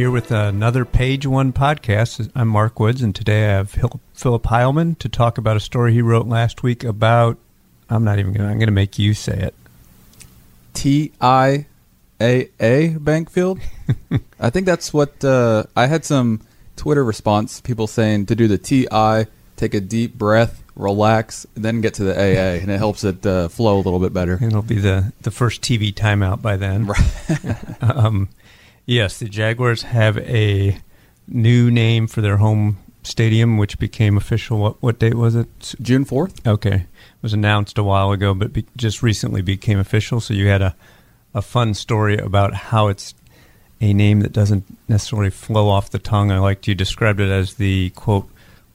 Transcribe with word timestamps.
here 0.00 0.10
with 0.10 0.30
another 0.30 0.86
Page 0.86 1.26
One 1.26 1.52
podcast. 1.52 2.30
I'm 2.34 2.48
Mark 2.48 2.80
Woods, 2.80 3.02
and 3.02 3.14
today 3.14 3.44
I 3.44 3.56
have 3.56 3.70
Phillip 4.14 4.44
Heilman 4.44 4.98
to 4.98 5.10
talk 5.10 5.36
about 5.36 5.58
a 5.58 5.60
story 5.60 5.92
he 5.92 6.00
wrote 6.00 6.26
last 6.26 6.62
week 6.62 6.82
about. 6.84 7.36
I'm 7.90 8.02
not 8.02 8.18
even 8.18 8.32
going. 8.32 8.46
to 8.46 8.50
I'm 8.50 8.56
going 8.56 8.68
to 8.68 8.72
make 8.72 8.98
you 8.98 9.12
say 9.12 9.38
it. 9.38 9.54
T 10.72 11.12
I 11.20 11.66
A 12.18 12.48
A 12.58 12.96
Bank 12.96 13.30
Field. 13.30 13.60
I 14.40 14.48
think 14.48 14.64
that's 14.64 14.90
what 14.90 15.22
uh, 15.22 15.64
I 15.76 15.84
had 15.84 16.06
some 16.06 16.40
Twitter 16.76 17.04
response. 17.04 17.60
People 17.60 17.86
saying 17.86 18.24
to 18.24 18.34
do 18.34 18.48
the 18.48 18.56
T 18.56 18.88
I, 18.90 19.26
take 19.56 19.74
a 19.74 19.82
deep 19.82 20.14
breath, 20.14 20.64
relax, 20.76 21.46
then 21.52 21.82
get 21.82 21.92
to 21.94 22.04
the 22.04 22.14
AA, 22.14 22.62
and 22.62 22.70
it 22.70 22.78
helps 22.78 23.04
it 23.04 23.26
uh, 23.26 23.48
flow 23.48 23.76
a 23.76 23.82
little 23.82 24.00
bit 24.00 24.14
better. 24.14 24.38
It'll 24.40 24.62
be 24.62 24.78
the 24.78 25.12
the 25.20 25.30
first 25.30 25.60
TV 25.60 25.92
timeout 25.92 26.40
by 26.40 26.56
then. 26.56 26.86
Right. 26.86 27.82
um, 27.82 28.30
yes, 28.90 29.18
the 29.18 29.28
Jaguars 29.28 29.82
have 29.82 30.18
a 30.18 30.78
new 31.28 31.70
name 31.70 32.06
for 32.06 32.20
their 32.20 32.38
home 32.38 32.78
stadium, 33.02 33.56
which 33.56 33.78
became 33.78 34.16
official. 34.16 34.58
What 34.58 34.82
what 34.82 34.98
date 34.98 35.14
was 35.14 35.34
it? 35.34 35.74
June 35.80 36.04
fourth. 36.04 36.46
Okay, 36.46 36.74
it 36.74 37.22
was 37.22 37.32
announced 37.32 37.78
a 37.78 37.84
while 37.84 38.12
ago, 38.12 38.34
but 38.34 38.52
be, 38.52 38.66
just 38.76 39.02
recently 39.02 39.42
became 39.42 39.78
official. 39.78 40.20
So 40.20 40.34
you 40.34 40.48
had 40.48 40.62
a 40.62 40.76
a 41.32 41.40
fun 41.40 41.74
story 41.74 42.18
about 42.18 42.54
how 42.54 42.88
it's 42.88 43.14
a 43.80 43.94
name 43.94 44.20
that 44.20 44.32
doesn't 44.32 44.64
necessarily 44.88 45.30
flow 45.30 45.68
off 45.68 45.90
the 45.90 45.98
tongue. 45.98 46.30
I 46.30 46.38
liked 46.38 46.66
you 46.66 46.74
described 46.74 47.20
it 47.20 47.30
as 47.30 47.54
the 47.54 47.90
quote 47.90 48.28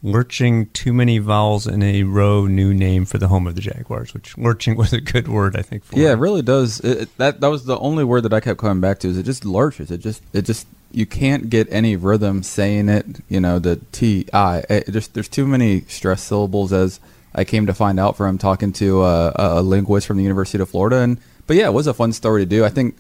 lurching 0.06 0.68
too 0.68 0.94
many 0.94 1.18
vowels 1.18 1.66
in 1.66 1.82
a 1.82 2.04
row 2.04 2.46
new 2.46 2.74
name 2.74 3.06
for 3.06 3.18
the 3.18 3.28
home 3.28 3.48
of 3.48 3.56
the 3.56 3.62
Jaguars, 3.62 4.14
which 4.14 4.38
lurching 4.38 4.78
was 4.78 4.94
a 4.94 5.02
good 5.02 5.28
word, 5.28 5.56
I 5.56 5.64
think. 5.64 5.84
Yeah, 5.92 6.12
it 6.12 6.20
really 6.20 6.44
does. 6.44 6.80
It, 6.82 7.16
that 7.18 7.42
that 7.42 7.48
was 7.48 7.66
the 7.66 7.78
only 7.80 8.04
word 8.04 8.22
that 8.22 8.34
I 8.34 8.40
kept 8.40 8.60
coming 8.60 8.80
back 8.80 9.00
to. 9.00 9.10
Is 9.10 9.18
it 9.18 9.24
just 9.24 9.44
lurches? 9.44 9.92
It 9.92 9.98
just 9.98 10.22
it 10.32 10.44
just 10.44 10.68
you 10.92 11.06
can't 11.06 11.50
get 11.50 11.68
any 11.72 11.96
rhythm 11.96 12.44
saying 12.44 12.88
it. 12.88 13.06
You 13.28 13.40
know 13.40 13.60
the 13.60 13.78
T 13.92 14.28
I. 14.32 14.64
It 14.70 14.92
just 14.92 15.14
there's 15.16 15.28
too 15.28 15.48
many 15.48 15.82
stress 15.82 16.22
syllables 16.22 16.72
as 16.72 17.00
I 17.34 17.44
came 17.44 17.66
to 17.66 17.74
find 17.74 18.00
out 18.00 18.16
from 18.16 18.38
talking 18.38 18.72
to 18.74 19.04
a, 19.04 19.34
a 19.36 19.62
linguist 19.62 20.08
from 20.08 20.18
the 20.18 20.24
University 20.24 20.62
of 20.62 20.70
Florida. 20.70 20.98
And 20.98 21.20
but 21.48 21.58
yeah, 21.58 21.66
it 21.66 21.74
was 21.74 21.88
a 21.88 21.94
fun 21.94 22.14
story 22.14 22.44
to 22.44 22.46
do. 22.46 22.64
I 22.64 22.70
think 22.70 22.96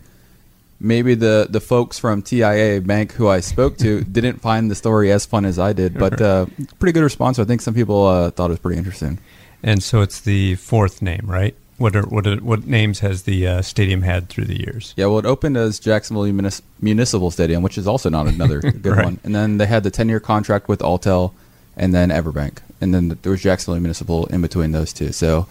maybe 0.79 1.15
the 1.15 1.47
the 1.49 1.59
folks 1.59 1.99
from 1.99 2.21
TIAA 2.21 2.85
Bank 2.85 3.13
who 3.13 3.27
I 3.27 3.39
spoke 3.39 3.77
to 3.79 4.03
didn't 4.11 4.41
find 4.41 4.69
the 4.69 4.75
story 4.75 5.11
as 5.11 5.25
fun 5.25 5.45
as 5.45 5.59
I 5.59 5.73
did, 5.73 5.97
but 5.97 6.21
uh, 6.21 6.45
pretty 6.79 6.93
good 6.93 7.03
response. 7.03 7.39
I 7.39 7.45
think 7.45 7.61
some 7.61 7.73
people 7.73 8.05
uh, 8.05 8.31
thought 8.31 8.47
it 8.47 8.53
was 8.53 8.59
pretty 8.59 8.77
interesting. 8.77 9.19
And 9.63 9.81
so 9.81 10.01
it's 10.01 10.21
the 10.21 10.55
fourth 10.55 11.01
name, 11.01 11.25
right? 11.25 11.55
What 11.77 11.95
are, 11.95 12.03
what 12.03 12.25
are, 12.25 12.37
what 12.37 12.65
names 12.65 12.99
has 12.99 13.23
the 13.23 13.47
uh, 13.47 13.61
stadium 13.61 14.03
had 14.03 14.29
through 14.29 14.45
the 14.45 14.57
years? 14.57 14.93
Yeah, 14.95 15.07
well, 15.07 15.19
it 15.19 15.25
opened 15.25 15.57
as 15.57 15.77
Jacksonville 15.77 16.23
Munis- 16.31 16.61
Municipal 16.79 17.31
Stadium, 17.31 17.63
which 17.63 17.77
is 17.77 17.85
also 17.85 18.09
not 18.09 18.27
another 18.27 18.61
good 18.61 18.85
right. 18.85 19.03
one. 19.03 19.19
And 19.25 19.35
then 19.35 19.57
they 19.57 19.65
had 19.65 19.83
the 19.83 19.91
ten 19.91 20.07
year 20.07 20.21
contract 20.21 20.69
with 20.69 20.79
Alltel, 20.79 21.33
and 21.75 21.93
then 21.93 22.09
Everbank, 22.09 22.59
and 22.79 22.93
then 22.93 23.17
there 23.21 23.31
was 23.31 23.41
Jacksonville 23.41 23.81
Municipal 23.81 24.25
in 24.27 24.41
between 24.41 24.71
those 24.71 24.93
two. 24.93 25.11
So, 25.11 25.47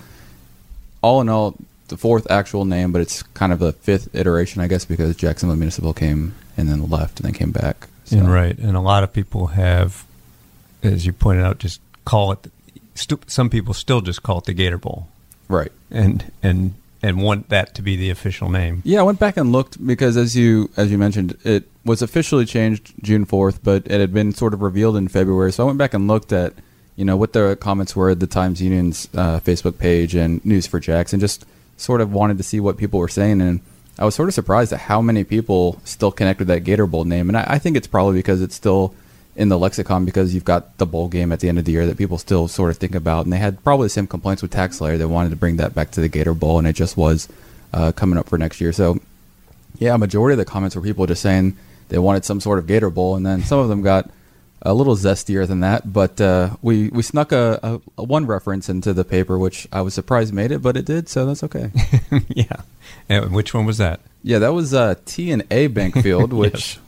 all 1.02 1.20
in 1.20 1.28
all, 1.28 1.56
the 1.88 1.96
fourth 1.96 2.30
actual 2.30 2.64
name, 2.64 2.92
but 2.92 3.00
it's 3.00 3.22
kind 3.22 3.52
of 3.52 3.58
the 3.58 3.72
fifth 3.72 4.14
iteration, 4.14 4.62
I 4.62 4.68
guess, 4.68 4.84
because 4.84 5.16
Jacksonville 5.16 5.56
Municipal 5.56 5.92
came 5.92 6.34
and 6.56 6.68
then 6.68 6.88
left 6.88 7.20
and 7.20 7.26
then 7.26 7.34
came 7.34 7.52
back. 7.52 7.88
So. 8.04 8.18
And 8.18 8.32
right, 8.32 8.56
and 8.58 8.76
a 8.76 8.80
lot 8.80 9.02
of 9.02 9.12
people 9.12 9.48
have, 9.48 10.04
as 10.82 11.06
you 11.06 11.12
pointed 11.12 11.44
out, 11.44 11.58
just 11.58 11.80
call 12.04 12.32
it. 12.32 12.50
Some 13.26 13.50
people 13.50 13.74
still 13.74 14.00
just 14.00 14.22
call 14.22 14.38
it 14.38 14.44
the 14.44 14.52
Gator 14.52 14.78
Bowl, 14.78 15.08
right? 15.48 15.72
And 15.90 16.30
and 16.42 16.74
and 17.02 17.22
want 17.22 17.48
that 17.48 17.74
to 17.74 17.82
be 17.82 17.96
the 17.96 18.10
official 18.10 18.48
name. 18.48 18.82
Yeah, 18.84 19.00
I 19.00 19.02
went 19.02 19.18
back 19.18 19.36
and 19.36 19.52
looked 19.52 19.84
because 19.84 20.16
as 20.16 20.36
you 20.36 20.70
as 20.76 20.90
you 20.90 20.98
mentioned, 20.98 21.36
it 21.44 21.68
was 21.84 22.02
officially 22.02 22.46
changed 22.46 22.94
June 23.02 23.24
fourth, 23.24 23.62
but 23.62 23.86
it 23.86 24.00
had 24.00 24.12
been 24.12 24.32
sort 24.32 24.54
of 24.54 24.62
revealed 24.62 24.96
in 24.96 25.08
February. 25.08 25.52
So 25.52 25.64
I 25.64 25.66
went 25.66 25.78
back 25.78 25.92
and 25.92 26.06
looked 26.08 26.32
at 26.32 26.54
you 26.96 27.04
know 27.04 27.16
what 27.16 27.32
the 27.32 27.56
comments 27.56 27.96
were 27.96 28.10
at 28.10 28.20
the 28.20 28.26
Times 28.26 28.62
Union's 28.62 29.08
uh, 29.14 29.40
Facebook 29.40 29.78
page 29.78 30.14
and 30.14 30.44
News 30.44 30.66
for 30.66 30.78
Jackson, 30.78 31.20
just 31.20 31.44
sort 31.76 32.00
of 32.00 32.12
wanted 32.12 32.38
to 32.38 32.44
see 32.44 32.60
what 32.60 32.76
people 32.76 33.00
were 33.00 33.08
saying, 33.08 33.40
and 33.40 33.60
I 33.98 34.04
was 34.04 34.14
sort 34.14 34.28
of 34.28 34.34
surprised 34.34 34.72
at 34.72 34.80
how 34.80 35.00
many 35.00 35.24
people 35.24 35.80
still 35.84 36.10
connect 36.10 36.38
with 36.38 36.48
that 36.48 36.60
Gator 36.60 36.86
Bowl 36.86 37.04
name, 37.04 37.28
and 37.28 37.36
I, 37.36 37.44
I 37.48 37.58
think 37.58 37.76
it's 37.76 37.86
probably 37.86 38.18
because 38.18 38.42
it's 38.42 38.54
still 38.54 38.94
in 39.36 39.48
the 39.48 39.58
lexicon 39.58 40.04
because 40.04 40.32
you've 40.32 40.44
got 40.44 40.78
the 40.78 40.86
bowl 40.86 41.08
game 41.08 41.32
at 41.32 41.40
the 41.40 41.48
end 41.48 41.58
of 41.58 41.64
the 41.64 41.72
year 41.72 41.86
that 41.86 41.98
people 41.98 42.18
still 42.18 42.46
sort 42.48 42.70
of 42.70 42.76
think 42.76 42.94
about, 42.94 43.24
and 43.24 43.32
they 43.32 43.38
had 43.38 43.62
probably 43.64 43.86
the 43.86 43.90
same 43.90 44.06
complaints 44.06 44.42
with 44.42 44.52
TaxSlayer. 44.52 44.96
They 44.96 45.04
wanted 45.04 45.30
to 45.30 45.36
bring 45.36 45.56
that 45.56 45.74
back 45.74 45.90
to 45.92 46.00
the 46.00 46.08
Gator 46.08 46.34
Bowl, 46.34 46.58
and 46.58 46.66
it 46.66 46.74
just 46.74 46.96
was 46.96 47.28
uh, 47.72 47.92
coming 47.92 48.18
up 48.18 48.28
for 48.28 48.38
next 48.38 48.60
year. 48.60 48.72
So, 48.72 49.00
yeah, 49.78 49.94
a 49.94 49.98
majority 49.98 50.34
of 50.34 50.38
the 50.38 50.44
comments 50.44 50.76
were 50.76 50.82
people 50.82 51.06
just 51.06 51.22
saying 51.22 51.56
they 51.88 51.98
wanted 51.98 52.24
some 52.24 52.40
sort 52.40 52.58
of 52.58 52.66
Gator 52.66 52.90
Bowl, 52.90 53.16
and 53.16 53.26
then 53.26 53.42
some 53.42 53.58
of 53.58 53.68
them 53.68 53.82
got 53.82 54.08
a 54.64 54.72
little 54.72 54.96
zestier 54.96 55.46
than 55.46 55.60
that. 55.60 55.92
But 55.92 56.20
uh, 56.20 56.56
we 56.62 56.88
we 56.88 57.02
snuck 57.02 57.32
a, 57.32 57.60
a, 57.62 57.80
a, 57.98 58.04
one 58.04 58.26
reference 58.26 58.68
into 58.68 58.92
the 58.92 59.04
paper, 59.04 59.38
which 59.38 59.68
I 59.72 59.82
was 59.82 59.94
surprised 59.94 60.32
made 60.32 60.50
it, 60.50 60.62
but 60.62 60.76
it 60.76 60.84
did, 60.86 61.08
so 61.08 61.26
that's 61.26 61.42
okay. 61.44 61.70
yeah. 62.28 62.62
And 63.08 63.32
which 63.32 63.52
one 63.52 63.66
was 63.66 63.78
that? 63.78 64.00
Yeah, 64.22 64.38
that 64.38 64.54
was 64.54 64.72
uh, 64.72 64.94
T 65.04 65.30
and 65.30 65.44
A 65.50 65.66
Bank 65.66 66.00
Field, 66.02 66.32
which 66.32 66.76
yes. 66.76 66.78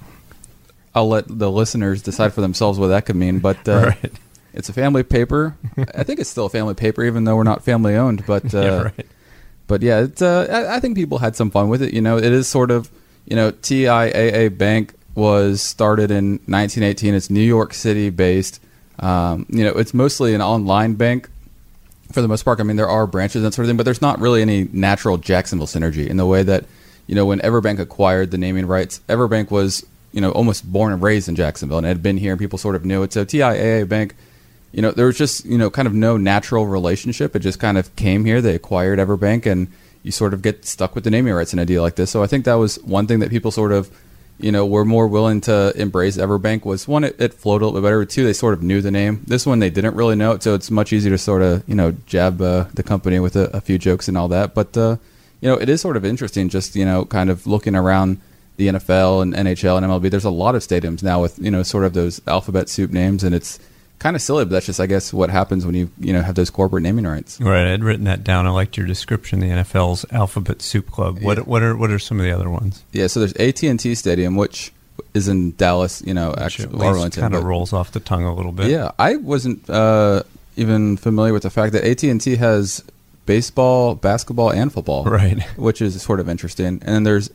I'll 0.95 1.09
let 1.09 1.25
the 1.29 1.51
listeners 1.51 2.03
decide 2.03 2.33
for 2.33 2.41
themselves 2.41 2.79
what 2.79 2.89
that 2.89 3.05
could 3.05 3.17
mean. 3.17 3.41
But 3.41 3.69
uh, 3.69 3.93
right. 4.03 4.13
it's 4.55 4.69
a 4.69 4.73
family 4.73 5.03
paper. 5.03 5.57
I 5.95 6.03
think 6.03 6.21
it's 6.21 6.31
still 6.31 6.47
a 6.47 6.51
family 6.51 6.75
paper, 6.75 7.05
even 7.05 7.25
though 7.25 7.37
we're 7.37 7.45
not 7.45 7.63
family 7.63 7.95
owned. 7.95 8.25
But 8.27 8.53
yeah, 8.53 8.61
uh, 8.61 8.85
right. 8.85 9.07
but 9.67 9.83
yeah, 9.83 10.01
it's, 10.01 10.23
uh, 10.23 10.47
I, 10.51 10.77
I 10.77 10.81
think 10.81 10.97
people 10.97 11.19
had 11.19 11.37
some 11.37 11.51
fun 11.51 11.69
with 11.69 11.83
it. 11.83 11.93
You 11.93 12.01
know, 12.01 12.17
it 12.17 12.25
is 12.25 12.49
sort 12.49 12.71
of 12.71 12.91
you 13.27 13.37
know 13.37 13.53
TIAA 13.53 14.57
Bank 14.57 14.95
was 15.17 15.63
started 15.63 16.11
in 16.11 16.33
1918. 16.47 17.15
It's 17.15 17.31
New 17.31 17.41
York 17.41 17.75
City 17.75 18.11
based. 18.11 18.63
Um, 19.01 19.47
you 19.49 19.65
know, 19.65 19.73
it's 19.73 19.95
mostly 19.95 20.35
an 20.35 20.43
online 20.43 20.95
bank 20.95 21.29
for 22.13 22.21
the 22.21 22.29
most 22.29 22.45
part. 22.45 22.61
I 22.61 22.63
mean, 22.63 22.77
there 22.77 22.89
are 22.89 23.07
branches 23.07 23.37
and 23.37 23.47
that 23.47 23.55
sort 23.55 23.65
of 23.65 23.71
thing, 23.71 23.77
but 23.77 23.85
there's 23.85 24.03
not 24.03 24.21
really 24.21 24.43
any 24.43 24.69
natural 24.73 25.17
Jacksonville 25.17 25.67
synergy 25.67 26.07
in 26.07 26.19
the 26.19 26.27
way 26.27 26.43
that, 26.43 26.67
you 27.07 27.15
know, 27.15 27.25
when 27.25 27.41
Everbank 27.41 27.79
acquired 27.79 28.31
the 28.31 28.39
naming 28.39 28.67
rights, 28.67 29.01
Everbank 29.09 29.51
was, 29.51 29.85
you 30.13 30.21
know, 30.21 30.31
almost 30.33 30.71
born 30.71 30.93
and 30.93 31.03
raised 31.03 31.29
in 31.29 31.35
Jacksonville 31.35 31.79
and 31.79 31.87
had 31.87 32.03
been 32.03 32.19
here 32.19 32.33
and 32.33 32.39
people 32.39 32.59
sort 32.59 32.77
of 32.77 32.85
knew 32.85 33.03
it. 33.03 33.13
So 33.13 33.25
TIAA 33.25 33.89
Bank, 33.89 34.15
you 34.73 34.83
know, 34.83 34.93
there 34.93 35.07
was 35.07 35.17
just, 35.17 35.47
you 35.47 35.57
know, 35.57 35.71
kind 35.71 35.89
of 35.89 35.95
no 35.95 36.19
natural 36.19 36.67
relationship. 36.67 37.35
It 37.35 37.41
just 37.41 37.59
kind 37.59 37.79
of 37.79 37.95
came 37.97 38.27
here. 38.27 38.43
They 38.43 38.55
acquired 38.55 38.99
Everbank 38.99 39.47
and 39.51 39.69
you 40.03 40.13
sort 40.13 40.35
of 40.35 40.43
get 40.43 40.67
stuck 40.67 40.95
with 40.95 41.05
the 41.05 41.11
naming 41.11 41.33
rights 41.33 41.55
in 41.55 41.59
a 41.59 41.65
deal 41.65 41.83
like 41.83 41.97
this. 41.97 42.11
So 42.11 42.23
I 42.23 42.27
think 42.27 42.45
that 42.45 42.55
was 42.55 42.77
one 42.85 43.07
thing 43.07 43.21
that 43.21 43.31
people 43.31 43.51
sort 43.51 43.73
of 43.73 43.91
you 44.39 44.53
know, 44.53 44.67
were 44.67 44.85
more 44.85 45.09
willing 45.09 45.41
to 45.43 45.73
embrace 45.77 46.17
Everbank 46.17 46.65
was 46.65 46.87
one, 46.87 47.05
it, 47.05 47.17
it 47.19 47.35
flowed 47.35 47.63
a 47.63 47.67
little 47.67 47.81
bit 47.81 47.87
better. 47.87 48.05
Two, 48.05 48.25
they 48.25 48.33
sort 48.33 48.55
of 48.55 48.63
knew 48.63 48.83
the 48.83 48.91
name. 48.91 49.23
This 49.27 49.47
one, 49.47 49.61
they 49.61 49.71
didn't 49.71 49.95
really 49.95 50.17
know 50.17 50.33
it, 50.33 50.43
so 50.43 50.55
it's 50.55 50.71
much 50.71 50.93
easier 50.93 51.13
to 51.13 51.19
sort 51.19 51.43
of, 51.43 51.63
you 51.67 51.75
know, 51.75 51.93
jab 52.07 52.41
uh, 52.43 52.65
the 52.75 52.83
company 52.83 53.19
with 53.19 53.37
a, 53.37 53.45
a, 53.57 53.61
few 53.61 53.79
jokes 53.79 54.09
and 54.09 54.17
all 54.17 54.29
that. 54.29 54.55
But, 54.55 54.77
uh, 54.77 54.97
you 55.41 55.49
know, 55.49 55.57
it 55.57 55.69
is 55.69 55.81
sort 55.81 55.97
of 55.97 56.05
interesting 56.05 56.49
just, 56.49 56.77
you 56.77 56.85
know, 56.85 57.05
kind 57.05 57.31
of 57.31 57.47
looking 57.47 57.75
around 57.75 58.21
the 58.57 58.69
NFL 58.69 59.23
and 59.23 59.35
NHL 59.35 59.79
and 59.79 59.87
MLB. 59.87 60.11
There's 60.11 60.25
a 60.25 60.31
lot 60.31 60.55
of 60.55 60.63
stadiums 60.63 61.03
now 61.03 61.21
with, 61.21 61.39
you 61.39 61.51
know, 61.51 61.63
sort 61.63 61.85
of 61.85 61.95
those 61.95 62.21
alphabet 62.27 62.69
soup 62.69 62.91
names, 62.91 63.25
and 63.25 63.35
it's, 63.35 63.59
kind 63.99 64.17
of 64.17 64.23
silly, 64.23 64.45
but 64.45 64.51
that's 64.51 64.67
just, 64.67 64.81
I 64.81 64.87
guess, 64.87 65.13
what 65.13 65.31
happens 65.31 65.65
when 65.65 65.75
you 65.75 65.91
you 65.99 66.13
know 66.13 66.23
have 66.23 66.35
those 66.35 66.51
corporate 66.51 66.83
naming 66.83 67.07
rights. 67.07 67.41
Right. 67.41 67.73
I'd 67.73 67.85
written 67.85 68.05
that 68.05 68.25
down. 68.25 68.47
I 68.47 68.51
liked 68.51 68.77
your 68.77 68.87
description. 68.87 69.41
The 69.41 69.49
NFL's 69.49 70.05
Alphabet 70.11 70.63
Soup 70.63 70.91
Club. 70.91 71.21
What 71.21 71.39
yeah. 71.39 71.45
what 71.45 71.63
are 71.63 71.77
what 71.77 71.91
are 71.91 71.99
some 71.99 72.21
of 72.21 72.25
the 72.25 72.33
other 72.33 72.51
ones? 72.51 72.85
Yeah. 72.93 73.07
So 73.07 73.21
there's 73.21 73.35
AT 73.35 73.63
and 73.63 73.81
T 73.81 73.95
Stadium, 73.95 74.37
which 74.37 74.73
is 75.15 75.29
in 75.29 75.53
Dallas. 75.57 76.03
You 76.05 76.15
know, 76.15 76.35
actually, 76.37 76.79
Arlington 76.79 77.21
kind 77.21 77.35
of 77.35 77.45
rolls 77.45 77.73
off 77.73 77.93
the 77.93 78.01
tongue 78.01 78.25
a 78.25 78.35
little 78.35 78.53
bit. 78.53 78.71
Yeah, 78.71 78.93
I 78.99 79.17
wasn't 79.17 79.69
uh, 79.69 80.23
even 80.57 80.97
familiar 80.97 81.33
with 81.33 81.43
the 81.43 81.51
fact 81.51 81.73
that 81.73 81.85
AT 81.85 82.03
and 82.05 82.21
T 82.21 82.37
has 82.37 82.83
baseball, 83.25 83.95
basketball, 83.95 84.51
and 84.51 84.73
football. 84.73 85.05
Right. 85.05 85.43
Which 85.57 85.83
is 85.83 86.01
sort 86.01 86.21
of 86.21 86.29
interesting. 86.29 86.67
And 86.67 86.83
then 86.83 87.03
there's 87.05 87.31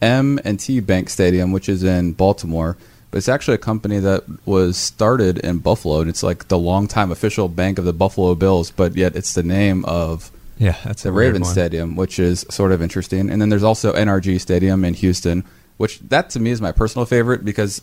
M 0.00 0.38
and 0.44 0.58
T 0.58 0.80
Bank 0.80 1.08
Stadium, 1.08 1.52
which 1.52 1.68
is 1.68 1.84
in 1.84 2.12
Baltimore 2.12 2.76
but 3.12 3.18
it's 3.18 3.28
actually 3.28 3.56
a 3.56 3.58
company 3.58 3.98
that 3.98 4.24
was 4.46 4.78
started 4.78 5.36
in 5.36 5.58
Buffalo, 5.58 6.00
and 6.00 6.08
it's 6.08 6.22
like 6.22 6.48
the 6.48 6.56
longtime 6.56 7.12
official 7.12 7.46
bank 7.46 7.78
of 7.78 7.84
the 7.84 7.92
Buffalo 7.92 8.34
Bills, 8.34 8.70
but 8.70 8.96
yet 8.96 9.14
it's 9.14 9.34
the 9.34 9.42
name 9.42 9.84
of 9.84 10.32
yeah, 10.56 10.78
that's 10.82 11.02
the 11.02 11.12
Ravens 11.12 11.50
Stadium, 11.50 11.94
which 11.94 12.18
is 12.18 12.46
sort 12.48 12.72
of 12.72 12.80
interesting. 12.80 13.28
And 13.28 13.42
then 13.42 13.50
there's 13.50 13.62
also 13.62 13.92
NRG 13.92 14.40
Stadium 14.40 14.82
in 14.82 14.94
Houston, 14.94 15.44
which 15.76 15.98
that 16.00 16.30
to 16.30 16.40
me 16.40 16.52
is 16.52 16.62
my 16.62 16.72
personal 16.72 17.04
favorite 17.04 17.44
because 17.44 17.82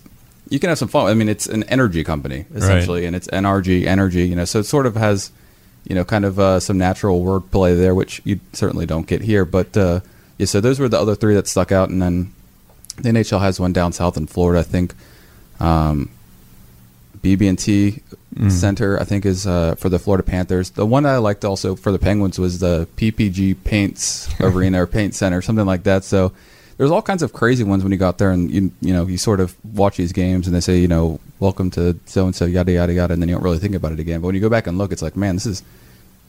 you 0.50 0.58
can 0.58 0.70
have 0.70 0.80
some 0.80 0.88
fun. 0.88 1.06
I 1.06 1.14
mean, 1.14 1.30
it's 1.30 1.46
an 1.46 1.62
energy 1.66 2.04
company 2.04 2.48
essentially, 2.56 3.02
right. 3.02 3.08
and 3.08 3.16
it's 3.16 3.28
NRG 3.28 3.86
energy, 3.86 4.28
you 4.28 4.36
know, 4.36 4.46
so 4.46 4.62
it 4.62 4.64
sort 4.64 4.88
of 4.88 4.96
has 4.96 5.32
you 5.84 5.94
know 5.94 6.04
kind 6.04 6.26
of 6.26 6.40
uh, 6.40 6.60
some 6.60 6.80
natural 6.80 7.24
wordplay 7.24 7.78
there, 7.78 7.94
which 7.94 8.20
you 8.26 8.40
certainly 8.54 8.88
don't 8.88 9.06
get 9.06 9.22
here. 9.22 9.46
But 9.46 9.78
uh, 9.78 10.00
yeah, 10.40 10.48
so 10.48 10.60
those 10.60 10.80
were 10.80 10.90
the 10.90 11.00
other 11.00 11.14
three 11.14 11.36
that 11.36 11.48
stuck 11.48 11.72
out, 11.72 11.90
and 11.90 12.02
then 12.02 12.34
the 12.98 13.10
NHL 13.10 13.42
has 13.42 13.60
one 13.60 13.74
down 13.74 13.94
south 13.94 14.18
in 14.18 14.26
Florida, 14.26 14.62
I 14.62 14.64
think 14.64 14.96
um, 15.60 16.10
BB&T 17.22 18.02
mm. 18.34 18.52
Center, 18.52 19.00
I 19.00 19.04
think, 19.04 19.26
is 19.26 19.46
uh, 19.46 19.76
for 19.76 19.90
the 19.90 20.00
Florida 20.00 20.24
Panthers. 20.24 20.72
The 20.72 20.86
one 20.86 21.06
I 21.06 21.18
liked 21.18 21.44
also 21.44 21.76
for 21.76 21.92
the 21.92 22.00
Penguins 22.00 22.40
was 22.40 22.60
the 22.60 22.88
PPG 22.96 23.64
Paints 23.64 24.30
Arena 24.40 24.84
or 24.84 24.88
Paint 24.88 25.16
Center, 25.16 25.42
something 25.42 25.66
like 25.66 25.84
that. 25.84 26.04
So 26.04 26.32
there's 26.78 26.92
all 26.92 27.02
kinds 27.02 27.22
of 27.22 27.34
crazy 27.34 27.66
ones 27.66 27.84
when 27.84 27.92
you 27.92 27.98
got 27.98 28.18
there 28.20 28.32
and 28.32 28.50
you 28.50 28.72
you 28.80 28.94
know 28.94 29.06
you 29.06 29.18
sort 29.18 29.42
of 29.42 29.54
watch 29.76 29.98
these 29.98 30.14
games 30.14 30.48
and 30.48 30.56
they 30.56 30.62
say 30.62 30.78
you 30.78 30.88
know 30.88 31.20
welcome 31.42 31.70
to 31.70 32.00
so 32.06 32.24
and 32.26 32.34
so 32.34 32.46
yada 32.46 32.72
yada 32.72 32.94
yada 32.94 33.14
and 33.14 33.22
then 33.22 33.28
you 33.28 33.36
don't 33.36 33.44
really 33.44 33.60
think 33.60 33.76
about 33.76 33.92
it 33.92 34.00
again. 34.00 34.22
But 34.22 34.28
when 34.28 34.36
you 34.36 34.42
go 34.42 34.50
back 34.50 34.66
and 34.66 34.78
look, 34.78 34.94
it's 34.94 35.02
like 35.02 35.18
man, 35.18 35.36
this 35.36 35.46
is 35.46 35.62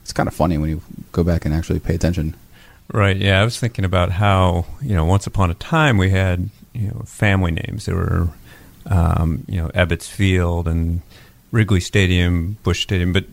it's 0.03 0.13
kind 0.13 0.27
of 0.27 0.35
funny 0.35 0.59
when 0.59 0.69
you 0.69 0.83
go 1.13 1.23
back 1.23 1.45
and 1.45 1.55
actually 1.55 1.79
pay 1.79 1.95
attention. 1.95 2.35
Right. 2.93 3.17
Yeah, 3.17 3.41
I 3.41 3.45
was 3.45 3.61
thinking 3.61 3.85
about 3.85 4.11
how 4.11 4.67
you 4.83 4.95
know 4.95 5.05
once 5.05 5.27
upon 5.27 5.53
a 5.53 5.55
time 5.55 5.99
we 5.99 6.11
had 6.11 6.51
you 6.73 6.89
know 6.89 7.03
family 7.07 7.53
names. 7.53 7.87
There 7.87 7.95
were 7.95 8.31
um, 8.87 9.45
you 9.49 9.61
know 9.61 9.69
Ebbets 9.69 10.09
Field 10.09 10.69
and 10.69 11.03
Wrigley 11.53 11.81
Stadium, 11.81 12.59
Busch 12.63 12.83
Stadium, 12.83 13.13
but 13.13 13.25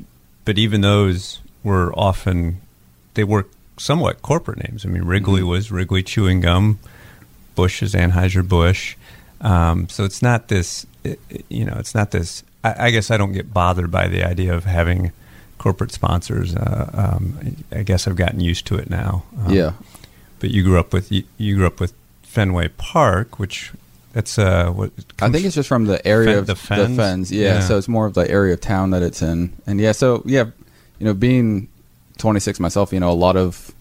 but 0.46 0.58
even 0.58 0.82
those 0.82 1.40
were 1.64 1.94
often 1.98 2.62
they 3.14 3.24
were 3.24 3.46
somewhat 3.78 4.22
corporate 4.22 4.64
names. 4.64 4.86
I 4.86 4.90
mean, 4.90 5.04
Wrigley 5.04 5.42
mm-hmm. 5.42 5.50
was 5.50 5.72
Wrigley 5.72 6.04
Chewing 6.04 6.42
Gum, 6.42 6.80
Busch 7.56 7.82
is 7.82 7.94
Anheuser 7.94 8.48
Busch. 8.48 8.96
Um, 9.42 9.90
so 9.90 10.04
it's 10.04 10.22
not 10.22 10.48
this, 10.48 10.86
you 11.50 11.66
know, 11.66 11.76
it's 11.78 11.94
not 11.94 12.12
this. 12.12 12.44
I, 12.64 12.88
I, 12.88 12.92
guess 12.92 13.12
I 13.12 13.18
don't 13.18 13.34
get 13.34 13.54
bothered 13.54 13.92
by 13.92 14.08
the 14.08 14.24
idea 14.24 14.56
of 14.56 14.66
having 14.66 15.12
corporate 15.58 15.92
sponsors. 15.92 16.56
Uh, 16.56 17.16
um, 17.18 17.56
I 17.72 17.84
guess 17.84 18.08
I've 18.08 18.16
gotten 18.16 18.40
used 18.40 18.66
to 18.68 18.76
it 18.76 18.90
now. 18.90 19.24
Um, 19.44 19.54
yeah. 19.54 19.74
But 20.40 20.52
you 20.52 20.64
grew 20.64 20.80
up 20.80 20.94
with 20.94 21.12
you, 21.12 21.24
you, 21.38 21.56
grew 21.56 21.68
up 21.68 21.80
with 21.80 21.94
Fenway 22.24 22.70
Park, 22.70 23.40
which 23.40 23.74
that's 24.14 24.40
uh, 24.40 24.72
what 24.72 24.92
I 25.22 25.30
think 25.30 25.46
it's 25.46 25.56
just 25.56 25.70
from 25.70 25.86
the 25.86 26.06
area 26.08 26.30
Fen, 26.30 26.38
of 26.40 26.48
the 26.48 26.56
Fens. 26.56 26.90
The 26.90 26.96
Fens. 26.96 27.32
Yeah, 27.32 27.56
yeah, 27.56 27.60
So 27.60 27.78
it's 27.78 27.88
more 27.88 28.06
of 28.06 28.14
the 28.14 28.30
area 28.30 28.54
of 28.54 28.62
town 28.62 28.92
that 28.92 29.04
it's 29.04 29.22
in, 29.22 29.54
and 29.68 29.80
yeah. 29.80 29.92
So 29.92 30.24
yeah, 30.26 30.46
you 31.00 31.06
know, 31.06 31.14
being 31.14 31.68
26 32.18 32.60
myself, 32.60 32.92
you 32.92 33.00
know, 33.00 33.12
a 33.12 33.14
lot 33.14 33.36
of 33.36 33.74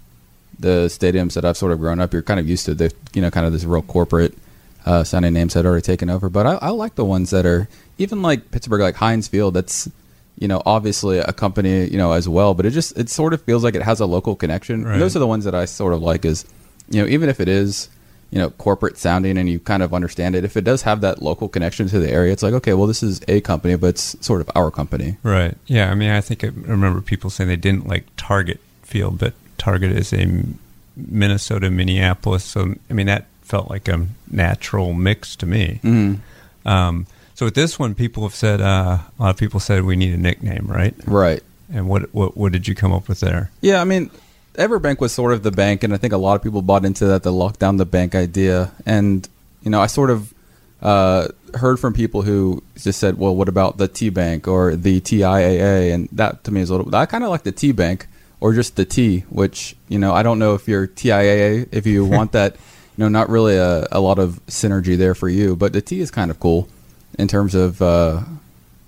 the 0.58 0.86
stadiums 0.86 1.34
that 1.34 1.44
I've 1.44 1.56
sort 1.56 1.72
of 1.72 1.78
grown 1.78 2.00
up, 2.00 2.12
you're 2.12 2.22
kind 2.22 2.40
of 2.40 2.48
used 2.48 2.64
to 2.66 2.74
the, 2.74 2.92
you 3.12 3.20
know, 3.20 3.30
kind 3.30 3.46
of 3.46 3.52
this 3.52 3.64
real 3.64 3.82
corporate 3.82 4.36
uh, 4.84 5.04
sounding 5.04 5.32
names 5.32 5.54
that 5.54 5.66
are 5.66 5.68
already 5.68 5.82
taken 5.82 6.08
over. 6.08 6.28
But 6.28 6.46
I, 6.46 6.54
I 6.62 6.68
like 6.70 6.94
the 6.94 7.04
ones 7.04 7.30
that 7.30 7.44
are 7.44 7.68
even 7.98 8.22
like 8.22 8.50
Pittsburgh, 8.50 8.80
like 8.80 8.94
Heinz 8.96 9.28
Field. 9.28 9.54
That's 9.54 9.90
you 10.38 10.48
know 10.48 10.62
obviously 10.66 11.18
a 11.18 11.32
company 11.32 11.86
you 11.86 11.98
know 11.98 12.12
as 12.12 12.28
well, 12.28 12.54
but 12.54 12.66
it 12.66 12.70
just 12.70 12.96
it 12.96 13.08
sort 13.08 13.32
of 13.32 13.42
feels 13.42 13.64
like 13.64 13.74
it 13.74 13.82
has 13.82 14.00
a 14.00 14.06
local 14.06 14.36
connection. 14.36 14.84
Right. 14.84 14.98
those 14.98 15.16
are 15.16 15.18
the 15.18 15.26
ones 15.26 15.44
that 15.44 15.54
I 15.54 15.64
sort 15.64 15.92
of 15.92 16.02
like. 16.02 16.24
Is 16.24 16.44
you 16.88 17.02
know 17.02 17.08
even 17.08 17.28
if 17.28 17.40
it 17.40 17.48
is 17.48 17.88
you 18.30 18.38
know 18.38 18.50
corporate 18.50 18.98
sounding 18.98 19.38
and 19.38 19.48
you 19.48 19.58
kind 19.58 19.82
of 19.82 19.94
understand 19.94 20.34
it 20.34 20.44
if 20.44 20.56
it 20.56 20.64
does 20.64 20.82
have 20.82 21.00
that 21.00 21.22
local 21.22 21.48
connection 21.48 21.88
to 21.88 21.98
the 21.98 22.10
area 22.10 22.32
it's 22.32 22.42
like 22.42 22.52
okay 22.54 22.74
well 22.74 22.86
this 22.86 23.02
is 23.02 23.20
a 23.28 23.40
company 23.40 23.76
but 23.76 23.88
it's 23.88 24.16
sort 24.24 24.40
of 24.40 24.50
our 24.54 24.70
company. 24.70 25.16
Right. 25.22 25.56
Yeah 25.66 25.90
i 25.90 25.94
mean 25.94 26.10
i 26.10 26.20
think 26.20 26.44
i 26.44 26.48
remember 26.48 27.00
people 27.00 27.30
saying 27.30 27.48
they 27.48 27.56
didn't 27.56 27.86
like 27.86 28.04
target 28.16 28.60
field 28.82 29.18
but 29.18 29.34
target 29.58 29.92
is 29.92 30.12
a 30.12 30.44
minnesota 30.96 31.70
minneapolis 31.70 32.44
so 32.44 32.74
i 32.90 32.92
mean 32.92 33.06
that 33.06 33.26
felt 33.42 33.70
like 33.70 33.86
a 33.88 34.06
natural 34.30 34.92
mix 34.92 35.36
to 35.36 35.46
me. 35.46 35.80
Mm-hmm. 35.84 36.68
um, 36.68 37.06
so 37.34 37.46
with 37.46 37.54
this 37.54 37.78
one 37.78 37.94
people 37.94 38.24
have 38.24 38.34
said 38.34 38.60
uh, 38.60 38.98
a 39.18 39.22
lot 39.22 39.30
of 39.30 39.36
people 39.36 39.60
said 39.60 39.84
we 39.84 39.94
need 39.96 40.14
a 40.14 40.18
nickname 40.18 40.66
right? 40.68 40.94
Right. 41.06 41.42
And 41.72 41.88
what, 41.88 42.14
what 42.14 42.36
what 42.36 42.52
did 42.52 42.68
you 42.68 42.74
come 42.74 42.92
up 42.92 43.08
with 43.08 43.20
there? 43.20 43.50
Yeah 43.60 43.80
i 43.80 43.84
mean 43.84 44.10
Everbank 44.56 45.00
was 45.00 45.12
sort 45.12 45.32
of 45.32 45.42
the 45.42 45.50
bank, 45.50 45.82
and 45.82 45.92
I 45.92 45.96
think 45.96 46.12
a 46.12 46.18
lot 46.18 46.34
of 46.34 46.42
people 46.42 46.62
bought 46.62 46.84
into 46.84 47.06
that, 47.06 47.22
the 47.22 47.32
lock 47.32 47.58
down 47.58 47.76
the 47.76 47.86
bank 47.86 48.14
idea. 48.14 48.72
And, 48.84 49.28
you 49.62 49.70
know, 49.70 49.80
I 49.80 49.86
sort 49.86 50.10
of 50.10 50.34
uh, 50.82 51.28
heard 51.54 51.78
from 51.78 51.92
people 51.92 52.22
who 52.22 52.62
just 52.76 52.98
said, 52.98 53.18
well, 53.18 53.34
what 53.34 53.48
about 53.48 53.78
the 53.78 53.88
T 53.88 54.08
Bank 54.10 54.48
or 54.48 54.76
the 54.76 55.00
TIAA? 55.00 55.92
And 55.92 56.08
that 56.12 56.44
to 56.44 56.50
me 56.50 56.60
is 56.60 56.70
a 56.70 56.76
little, 56.76 56.94
I 56.94 57.06
kind 57.06 57.24
of 57.24 57.30
like 57.30 57.44
the 57.44 57.52
T 57.52 57.72
Bank 57.72 58.06
or 58.40 58.52
just 58.52 58.76
the 58.76 58.84
T, 58.84 59.20
which, 59.30 59.76
you 59.88 59.98
know, 59.98 60.12
I 60.12 60.22
don't 60.22 60.38
know 60.38 60.54
if 60.54 60.68
you're 60.68 60.86
TIAA, 60.86 61.68
if 61.72 61.86
you 61.86 62.04
want 62.16 62.32
that, 62.32 62.54
you 62.54 63.04
know, 63.04 63.08
not 63.08 63.28
really 63.28 63.56
a, 63.56 63.86
a 63.92 64.00
lot 64.00 64.18
of 64.18 64.40
synergy 64.46 64.96
there 64.96 65.14
for 65.14 65.28
you, 65.28 65.56
but 65.56 65.72
the 65.72 65.80
T 65.80 66.00
is 66.00 66.10
kind 66.10 66.30
of 66.30 66.40
cool 66.40 66.68
in 67.18 67.28
terms 67.28 67.54
of, 67.54 67.80
uh, 67.80 68.22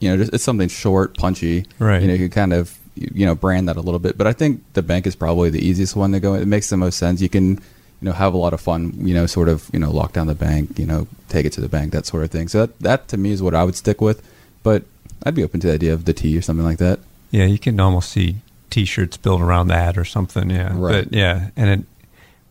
you 0.00 0.10
know, 0.10 0.16
just, 0.16 0.32
it's 0.32 0.44
something 0.44 0.68
short, 0.68 1.16
punchy. 1.16 1.66
Right. 1.78 2.00
You 2.02 2.08
know, 2.08 2.14
you 2.14 2.28
kind 2.28 2.52
of 2.52 2.78
you 3.12 3.26
know 3.26 3.34
brand 3.34 3.68
that 3.68 3.76
a 3.76 3.80
little 3.80 4.00
bit. 4.00 4.18
But 4.18 4.26
I 4.26 4.32
think 4.32 4.62
the 4.72 4.82
bank 4.82 5.06
is 5.06 5.16
probably 5.16 5.50
the 5.50 5.64
easiest 5.64 5.96
one 5.96 6.12
to 6.12 6.20
go. 6.20 6.34
It 6.34 6.46
makes 6.46 6.70
the 6.70 6.76
most 6.76 6.98
sense. 6.98 7.20
You 7.20 7.28
can 7.28 7.50
you 7.50 7.58
know 8.02 8.12
have 8.12 8.34
a 8.34 8.36
lot 8.36 8.52
of 8.52 8.60
fun. 8.60 8.94
You 8.98 9.14
know, 9.14 9.26
sort 9.26 9.48
of 9.48 9.68
you 9.72 9.78
know 9.78 9.90
lock 9.90 10.12
down 10.12 10.26
the 10.26 10.34
bank. 10.34 10.78
You 10.78 10.86
know, 10.86 11.06
take 11.28 11.46
it 11.46 11.52
to 11.54 11.60
the 11.60 11.68
bank. 11.68 11.92
That 11.92 12.06
sort 12.06 12.24
of 12.24 12.30
thing. 12.30 12.48
So 12.48 12.66
that 12.66 12.78
that 12.80 13.08
to 13.08 13.16
me 13.16 13.30
is 13.30 13.42
what 13.42 13.54
I 13.54 13.64
would 13.64 13.76
stick 13.76 14.00
with. 14.00 14.26
But 14.62 14.84
I'd 15.24 15.34
be 15.34 15.44
open 15.44 15.60
to 15.60 15.66
the 15.66 15.72
idea 15.72 15.92
of 15.92 16.04
the 16.04 16.12
T 16.12 16.36
or 16.36 16.42
something 16.42 16.64
like 16.64 16.78
that. 16.78 17.00
Yeah, 17.30 17.44
you 17.44 17.58
can 17.58 17.78
almost 17.78 18.10
see 18.10 18.36
T-shirts 18.70 19.16
built 19.16 19.40
around 19.40 19.68
that 19.68 19.98
or 19.98 20.04
something. 20.04 20.50
Yeah, 20.50 20.72
right. 20.74 21.04
But 21.04 21.12
yeah, 21.12 21.50
and 21.56 21.70
it, 21.80 21.86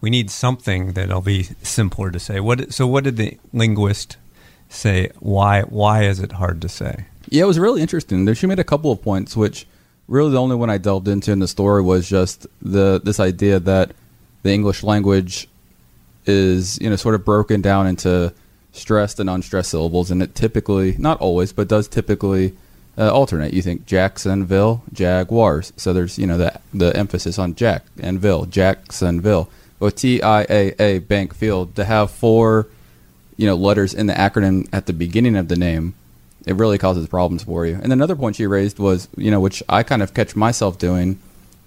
we 0.01 0.09
need 0.09 0.29
something 0.29 0.93
that'll 0.93 1.21
be 1.21 1.43
simpler 1.63 2.11
to 2.11 2.19
say. 2.19 2.39
What 2.39 2.73
so? 2.73 2.87
What 2.87 3.03
did 3.03 3.17
the 3.17 3.37
linguist 3.53 4.17
say? 4.69 5.11
Why 5.19 5.61
why 5.61 6.03
is 6.03 6.19
it 6.19 6.33
hard 6.33 6.61
to 6.61 6.69
say? 6.69 7.05
Yeah, 7.29 7.43
it 7.43 7.47
was 7.47 7.59
really 7.59 7.81
interesting. 7.81 8.31
She 8.33 8.47
made 8.47 8.59
a 8.59 8.63
couple 8.63 8.91
of 8.91 9.01
points 9.01 9.35
which 9.35 9.65
really 10.07 10.31
the 10.31 10.41
only 10.41 10.55
one 10.55 10.69
I 10.69 10.77
delved 10.77 11.07
into 11.07 11.31
in 11.31 11.39
the 11.39 11.47
story 11.47 11.81
was 11.81 12.07
just 12.07 12.47
the 12.61 12.99
this 13.03 13.19
idea 13.19 13.59
that 13.59 13.91
the 14.43 14.51
English 14.51 14.83
language 14.83 15.47
is 16.25 16.79
you 16.79 16.89
know 16.89 16.95
sort 16.95 17.15
of 17.15 17.25
broken 17.25 17.61
down 17.61 17.87
into 17.87 18.33
stressed 18.71 19.19
and 19.19 19.29
unstressed 19.29 19.71
syllables, 19.71 20.11
and 20.11 20.21
it 20.21 20.35
typically 20.35 20.95
not 20.97 21.19
always, 21.19 21.51
but 21.51 21.67
does 21.67 21.87
typically 21.87 22.55
uh, 22.97 23.11
alternate. 23.11 23.53
You 23.53 23.61
think 23.61 23.85
Jacksonville, 23.85 24.83
Jaguars, 24.93 25.73
so 25.75 25.93
there's 25.93 26.17
you 26.17 26.27
know 26.27 26.37
the 26.37 26.59
the 26.73 26.95
emphasis 26.95 27.37
on 27.39 27.55
Jack 27.55 27.83
and 27.99 28.19
Ville, 28.19 28.45
Jacksonville. 28.45 29.49
With 29.79 29.95
T 29.95 30.23
I 30.23 30.41
A 30.49 30.75
A 30.79 30.99
Bank 30.99 31.35
Field 31.35 31.75
to 31.75 31.85
have 31.85 32.09
four 32.09 32.67
you 33.35 33.45
know 33.45 33.55
letters 33.55 33.93
in 33.93 34.07
the 34.07 34.13
acronym 34.13 34.67
at 34.73 34.87
the 34.87 34.93
beginning 34.93 35.35
of 35.35 35.49
the 35.49 35.55
name 35.55 35.93
it 36.47 36.55
really 36.55 36.77
causes 36.77 37.07
problems 37.07 37.43
for 37.43 37.65
you. 37.65 37.77
And 37.81 37.91
another 37.91 38.15
point 38.15 38.37
she 38.37 38.47
raised 38.47 38.79
was, 38.79 39.09
you 39.17 39.29
know, 39.29 39.39
which 39.39 39.61
I 39.67 39.83
kind 39.83 40.01
of 40.01 40.13
catch 40.13 40.35
myself 40.35 40.77
doing, 40.77 41.19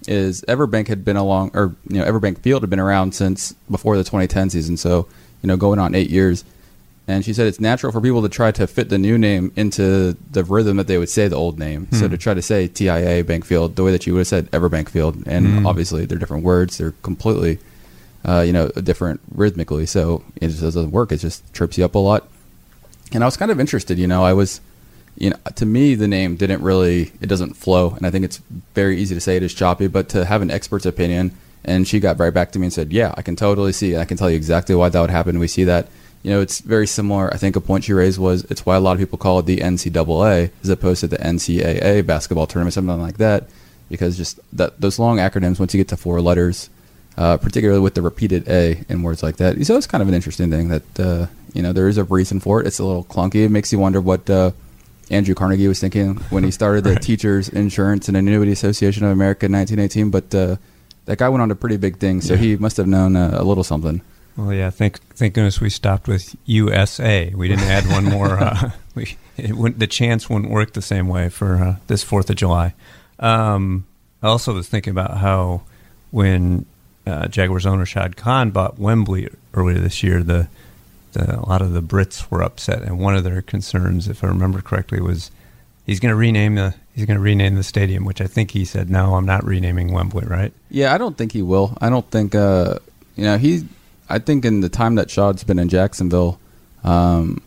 is 0.07 0.41
Everbank 0.47 0.87
had 0.87 1.05
been 1.05 1.17
along, 1.17 1.51
or 1.53 1.75
you 1.87 1.99
know, 1.99 2.05
Everbank 2.05 2.39
Field 2.39 2.63
had 2.63 2.69
been 2.69 2.79
around 2.79 3.13
since 3.13 3.53
before 3.69 3.95
the 3.95 4.03
2010 4.03 4.49
season, 4.49 4.77
so 4.77 5.07
you 5.41 5.47
know, 5.47 5.57
going 5.57 5.79
on 5.79 5.93
eight 5.93 6.09
years. 6.09 6.43
And 7.07 7.25
she 7.25 7.33
said 7.33 7.47
it's 7.47 7.59
natural 7.59 7.91
for 7.91 7.99
people 8.01 8.21
to 8.21 8.29
try 8.29 8.51
to 8.51 8.67
fit 8.67 8.89
the 8.89 8.97
new 8.97 9.17
name 9.17 9.51
into 9.55 10.15
the 10.31 10.43
rhythm 10.43 10.77
that 10.77 10.87
they 10.87 10.97
would 10.97 11.09
say 11.09 11.27
the 11.27 11.35
old 11.35 11.59
name. 11.59 11.87
Hmm. 11.87 11.95
So 11.95 12.07
to 12.07 12.17
try 12.17 12.33
to 12.33 12.41
say 12.41 12.67
TIAA 12.67 13.25
Bank 13.25 13.43
Field 13.45 13.75
the 13.75 13.83
way 13.83 13.91
that 13.91 14.07
you 14.07 14.13
would 14.13 14.21
have 14.21 14.27
said 14.27 14.51
Everbank 14.51 14.89
Field, 14.89 15.21
and 15.27 15.45
hmm. 15.59 15.67
obviously 15.67 16.05
they're 16.05 16.17
different 16.17 16.43
words, 16.43 16.77
they're 16.77 16.93
completely, 17.03 17.59
uh, 18.25 18.41
you 18.41 18.53
know, 18.53 18.69
different 18.69 19.19
rhythmically. 19.33 19.85
So 19.85 20.23
it 20.35 20.47
just 20.49 20.61
doesn't 20.61 20.91
work. 20.91 21.11
It 21.11 21.17
just 21.17 21.53
trips 21.53 21.77
you 21.77 21.85
up 21.85 21.93
a 21.93 21.99
lot. 21.99 22.27
And 23.13 23.23
I 23.23 23.27
was 23.27 23.35
kind 23.35 23.51
of 23.51 23.59
interested, 23.59 23.99
you 23.99 24.07
know, 24.07 24.23
I 24.23 24.33
was 24.33 24.61
you 25.21 25.29
know, 25.29 25.37
to 25.53 25.67
me, 25.67 25.93
the 25.93 26.07
name 26.07 26.35
didn't 26.35 26.63
really, 26.63 27.11
it 27.21 27.27
doesn't 27.27 27.53
flow. 27.53 27.91
And 27.91 28.07
I 28.07 28.09
think 28.09 28.25
it's 28.25 28.37
very 28.73 28.97
easy 28.97 29.13
to 29.13 29.21
say 29.21 29.37
it 29.37 29.43
is 29.43 29.53
choppy, 29.53 29.85
but 29.85 30.09
to 30.09 30.25
have 30.25 30.41
an 30.41 30.49
expert's 30.49 30.87
opinion, 30.87 31.37
and 31.63 31.87
she 31.87 31.99
got 31.99 32.19
right 32.19 32.33
back 32.33 32.51
to 32.53 32.59
me 32.59 32.65
and 32.65 32.73
said, 32.73 32.91
yeah, 32.91 33.13
I 33.15 33.21
can 33.21 33.35
totally 33.35 33.71
see, 33.71 33.95
I 33.95 34.05
can 34.05 34.17
tell 34.17 34.31
you 34.31 34.35
exactly 34.35 34.73
why 34.73 34.89
that 34.89 34.99
would 34.99 35.11
happen. 35.11 35.37
We 35.37 35.47
see 35.47 35.63
that, 35.65 35.89
you 36.23 36.31
know, 36.31 36.41
it's 36.41 36.59
very 36.59 36.87
similar. 36.87 37.31
I 37.31 37.37
think 37.37 37.55
a 37.55 37.61
point 37.61 37.83
she 37.83 37.93
raised 37.93 38.17
was 38.17 38.45
it's 38.45 38.65
why 38.65 38.75
a 38.75 38.79
lot 38.79 38.93
of 38.93 38.97
people 38.97 39.19
call 39.19 39.37
it 39.37 39.45
the 39.45 39.57
NCAA 39.57 40.49
as 40.63 40.69
opposed 40.69 41.01
to 41.01 41.07
the 41.07 41.17
NCAA 41.17 42.03
basketball 42.03 42.47
tournament, 42.47 42.73
something 42.73 42.99
like 42.99 43.17
that, 43.17 43.47
because 43.89 44.17
just 44.17 44.39
that 44.53 44.81
those 44.81 44.97
long 44.97 45.17
acronyms, 45.17 45.59
once 45.59 45.71
you 45.71 45.79
get 45.79 45.89
to 45.89 45.97
four 45.97 46.19
letters, 46.19 46.71
uh, 47.15 47.37
particularly 47.37 47.81
with 47.81 47.93
the 47.93 48.01
repeated 48.01 48.47
A 48.47 48.83
in 48.89 49.03
words 49.03 49.21
like 49.21 49.35
that. 49.37 49.63
So 49.67 49.77
it's 49.77 49.85
kind 49.85 50.01
of 50.01 50.07
an 50.07 50.15
interesting 50.15 50.49
thing 50.49 50.69
that, 50.69 50.99
uh, 50.99 51.27
you 51.53 51.61
know, 51.61 51.73
there 51.73 51.87
is 51.87 51.99
a 51.99 52.05
reason 52.05 52.39
for 52.39 52.59
it. 52.59 52.65
It's 52.65 52.79
a 52.79 52.85
little 52.85 53.03
clunky. 53.03 53.45
It 53.45 53.49
makes 53.49 53.71
you 53.71 53.77
wonder 53.77 54.01
what, 54.01 54.27
uh, 54.27 54.51
Andrew 55.11 55.35
Carnegie 55.35 55.67
was 55.67 55.79
thinking 55.79 56.15
when 56.29 56.43
he 56.43 56.51
started 56.51 56.83
the 56.83 56.93
right. 56.93 57.01
Teachers 57.01 57.49
Insurance 57.49 58.07
and 58.07 58.15
Annuity 58.15 58.51
Association 58.51 59.03
of 59.03 59.11
America 59.11 59.45
in 59.45 59.51
1918. 59.51 60.09
But 60.09 60.33
uh, 60.33 60.55
that 61.05 61.17
guy 61.17 61.29
went 61.29 61.41
on 61.41 61.49
to 61.49 61.55
pretty 61.55 61.77
big 61.77 61.97
things, 61.97 62.27
so 62.27 62.33
yeah. 62.33 62.39
he 62.39 62.55
must 62.55 62.77
have 62.77 62.87
known 62.87 63.15
uh, 63.15 63.31
a 63.33 63.43
little 63.43 63.63
something. 63.63 64.01
Well, 64.37 64.53
yeah. 64.53 64.69
Thank 64.69 64.99
thank 65.09 65.33
goodness 65.33 65.59
we 65.59 65.69
stopped 65.69 66.07
with 66.07 66.35
USA. 66.45 67.33
We 67.35 67.49
didn't 67.49 67.65
add 67.65 67.85
one 67.87 68.05
more. 68.05 68.39
Uh, 68.39 68.71
we 68.95 69.17
the 69.37 69.87
chance 69.87 70.29
wouldn't 70.29 70.51
work 70.51 70.73
the 70.73 70.81
same 70.81 71.07
way 71.07 71.29
for 71.29 71.55
uh, 71.55 71.75
this 71.87 72.03
Fourth 72.03 72.29
of 72.29 72.37
July. 72.37 72.73
Um, 73.19 73.85
I 74.23 74.27
also 74.27 74.53
was 74.53 74.69
thinking 74.69 74.91
about 74.91 75.17
how 75.17 75.63
when 76.11 76.65
uh, 77.05 77.27
Jaguars 77.27 77.65
owner 77.65 77.85
Shad 77.85 78.15
Khan 78.15 78.51
bought 78.51 78.79
Wembley 78.79 79.29
earlier 79.53 79.79
this 79.79 80.03
year, 80.03 80.23
the 80.23 80.47
the, 81.13 81.39
a 81.39 81.45
lot 81.47 81.61
of 81.61 81.73
the 81.73 81.81
Brits 81.81 82.29
were 82.29 82.41
upset, 82.41 82.81
and 82.81 82.99
one 82.99 83.15
of 83.15 83.23
their 83.23 83.41
concerns, 83.41 84.07
if 84.07 84.23
I 84.23 84.27
remember 84.27 84.61
correctly, 84.61 85.01
was 85.01 85.31
he's 85.85 85.99
going 85.99 86.11
to 86.11 86.15
rename 86.15 86.55
the 86.55 86.73
he's 86.95 87.05
going 87.05 87.17
to 87.17 87.21
rename 87.23 87.55
the 87.55 87.63
stadium, 87.63 88.05
which 88.05 88.21
I 88.21 88.27
think 88.27 88.51
he 88.51 88.65
said 88.65 88.89
no, 88.89 89.15
I'm 89.15 89.25
not 89.25 89.43
renaming 89.43 89.91
Wembley, 89.93 90.25
right? 90.25 90.53
Yeah, 90.69 90.93
I 90.93 90.97
don't 90.97 91.17
think 91.17 91.31
he 91.31 91.41
will. 91.41 91.77
I 91.81 91.89
don't 91.89 92.09
think 92.09 92.35
uh, 92.35 92.79
you 93.15 93.23
know 93.23 93.37
he. 93.37 93.67
I 94.09 94.19
think 94.19 94.43
in 94.43 94.61
the 94.61 94.69
time 94.69 94.95
that 94.95 95.09
Shad's 95.09 95.43
been 95.43 95.59
in 95.59 95.69
Jacksonville, 95.69 96.39
um, 96.83 97.41